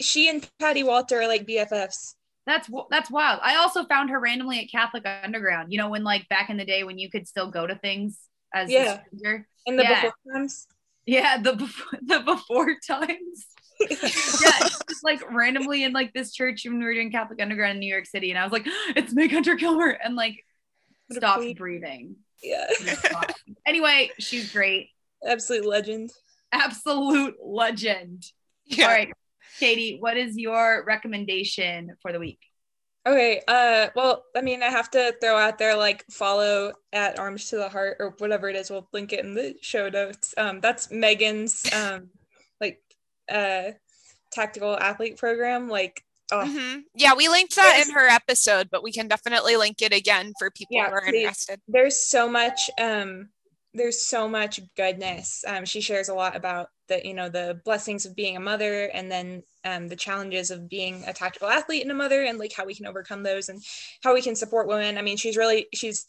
[0.00, 2.14] She and Patty Walter are like BFFs.
[2.46, 3.40] That's that's wild.
[3.42, 5.72] I also found her randomly at Catholic Underground.
[5.72, 8.18] You know, when like back in the day when you could still go to things
[8.54, 8.80] as Yeah.
[8.94, 9.46] a stranger.
[9.66, 9.94] In the Yeah.
[10.02, 10.66] before times.
[11.06, 13.46] Yeah, the before, the before times.
[13.90, 17.80] yeah, just like randomly in like this church when we were doing Catholic Underground in
[17.80, 18.66] New York City, and I was like,
[18.96, 20.44] "It's Meg Hunter Kilmer," and like
[21.12, 22.16] stopped breathing.
[22.42, 22.66] yeah.
[23.66, 24.88] anyway, she's great,
[25.26, 26.10] Absolute legend.
[26.52, 28.24] absolute legend.
[28.66, 28.86] Yeah.
[28.86, 29.12] All right,
[29.58, 32.40] Katie, what is your recommendation for the week?
[33.06, 33.42] Okay.
[33.46, 37.56] Uh well, I mean, I have to throw out there like follow at Arms to
[37.56, 38.70] the Heart or whatever it is.
[38.70, 40.32] We'll link it in the show notes.
[40.38, 42.08] Um that's Megan's um
[43.28, 43.72] uh
[44.32, 45.68] tactical athlete program.
[45.68, 46.82] Like oh Mhm.
[46.94, 50.50] Yeah, we linked that in her episode, but we can definitely link it again for
[50.50, 51.60] people Yeah, who are interested.
[51.68, 53.28] there's so much um
[53.76, 58.06] there's so much goodness um she shares a lot about the you know the blessings
[58.06, 61.90] of being a mother and then um the challenges of being a tactical athlete and
[61.90, 63.60] a mother and like how we can overcome those and
[64.04, 66.06] how we can support women i mean she's really she's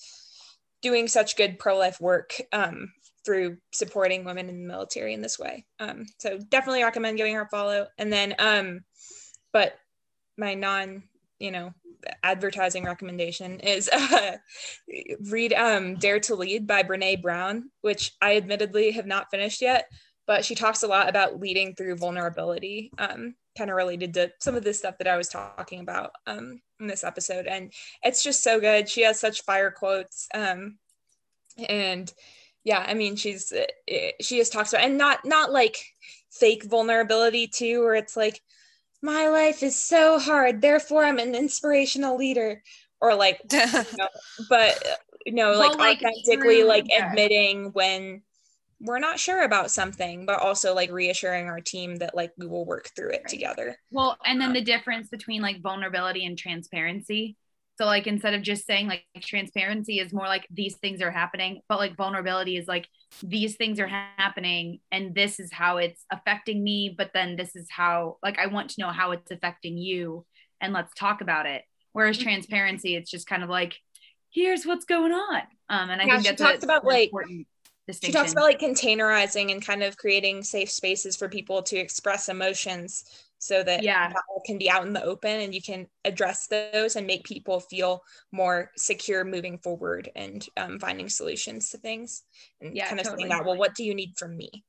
[0.83, 2.91] doing such good pro-life work um
[3.25, 7.41] through supporting women in the military in this way um so definitely recommend giving her
[7.41, 8.81] a follow and then um
[9.51, 9.75] but
[10.37, 11.03] my non
[11.39, 11.73] you know
[12.23, 14.37] advertising recommendation is uh,
[15.29, 19.89] read um, Dare to Lead by Brene Brown, which I admittedly have not finished yet,
[20.27, 24.55] but she talks a lot about leading through vulnerability, um, kind of related to some
[24.55, 27.47] of the stuff that I was talking about um, in this episode.
[27.47, 27.71] And
[28.03, 28.89] it's just so good.
[28.89, 30.27] She has such fire quotes.
[30.33, 30.77] Um,
[31.69, 32.11] and
[32.65, 33.53] yeah, I mean, she's,
[33.87, 35.77] eh, she just talks about, and not, not like
[36.31, 38.41] fake vulnerability too, where it's like,
[39.01, 42.63] my life is so hard, therefore I'm an inspirational leader.
[43.01, 43.41] Or like
[44.49, 44.95] but uh,
[45.25, 48.21] you know Well, like, like, authentically like admitting when
[48.81, 52.65] we're not sure about something but also like reassuring our team that like we will
[52.65, 53.29] work through it Right.
[53.29, 57.37] together Well, and then the difference between like vulnerability and transparency.
[57.77, 61.61] So like instead of just saying like transparency is more like these things are happening,
[61.67, 62.87] but like vulnerability is like
[63.21, 67.67] these things are happening and this is how it's affecting me, but then this is
[67.69, 70.25] how like I want to know how it's affecting you
[70.61, 71.63] and let's talk about it.
[71.91, 73.75] Whereas transparency it's just kind of like
[74.31, 75.41] here's what's going on.
[75.69, 77.47] Um and I Yeah, think that's talks about, like- important
[78.01, 82.29] she talks about like containerizing and kind of creating safe spaces for people to express
[82.29, 83.03] emotions
[83.39, 84.13] so that Yeah.
[84.45, 88.01] can be out in the open and you can address those and make people feel
[88.31, 92.23] more secure moving forward and um, finding solutions to things
[92.61, 93.23] and Yeah, kind of totally.
[93.23, 94.63] saying that well what do you need from me?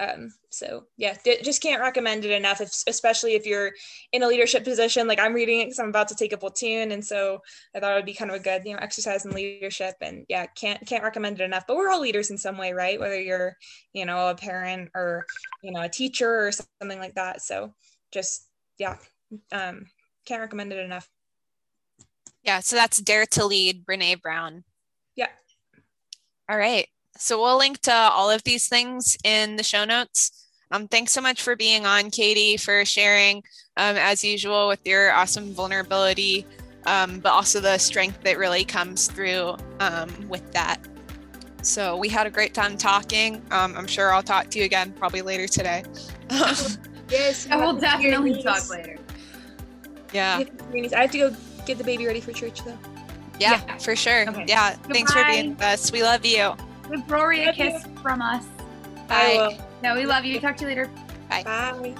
[0.00, 3.72] Um, so yeah d- just can't recommend it enough if, especially if you're
[4.12, 5.06] in a leadership position.
[5.06, 7.40] Like i'm reading it because i'm about to take a platoon and so
[7.74, 9.96] i thought it would be kind of a good you know exercise in leadership.
[10.00, 11.64] And yeah can't can't recommend it enough.
[11.68, 12.98] But we're all leaders in some way right?
[12.98, 13.56] Whether you're
[13.92, 15.26] you know a parent or
[15.62, 17.42] you know a teacher or something like that.
[17.42, 17.74] So
[18.12, 18.48] just
[18.78, 18.96] yeah
[19.52, 19.86] um
[20.26, 21.08] can't recommend it enough
[22.42, 24.64] yeah, so that's Dare to Lead, Brene Brown.
[25.14, 25.28] Yeah.
[26.48, 26.88] All right.
[27.18, 30.48] So we'll link to all of these things in the show notes.
[30.70, 33.38] Um, thanks so much for being on, Katie, for sharing,
[33.76, 36.46] um, as usual, with your awesome vulnerability,
[36.86, 40.78] um, but also the strength that really comes through um, with that.
[41.62, 43.42] So we had a great time talking.
[43.50, 45.84] Um, I'm sure I'll talk to you again probably later today.
[47.10, 48.96] yes I will definitely talk later.
[50.12, 50.42] yeah,
[50.96, 51.36] i have to go
[51.66, 52.78] get the baby ready for church though
[53.40, 53.78] yeah, Yeah.
[53.78, 54.28] for sure.
[54.28, 54.44] Okay.
[54.46, 55.90] Yeah, thanks for being with us.
[55.90, 56.52] We love you.
[56.90, 57.70] Give Rory a Love you.
[57.70, 58.44] kiss from us.
[59.08, 59.56] Bye.
[59.56, 60.38] will No, we love you.
[60.40, 60.90] Talk to you later.
[61.30, 61.42] Bye.
[61.42, 61.94] Bye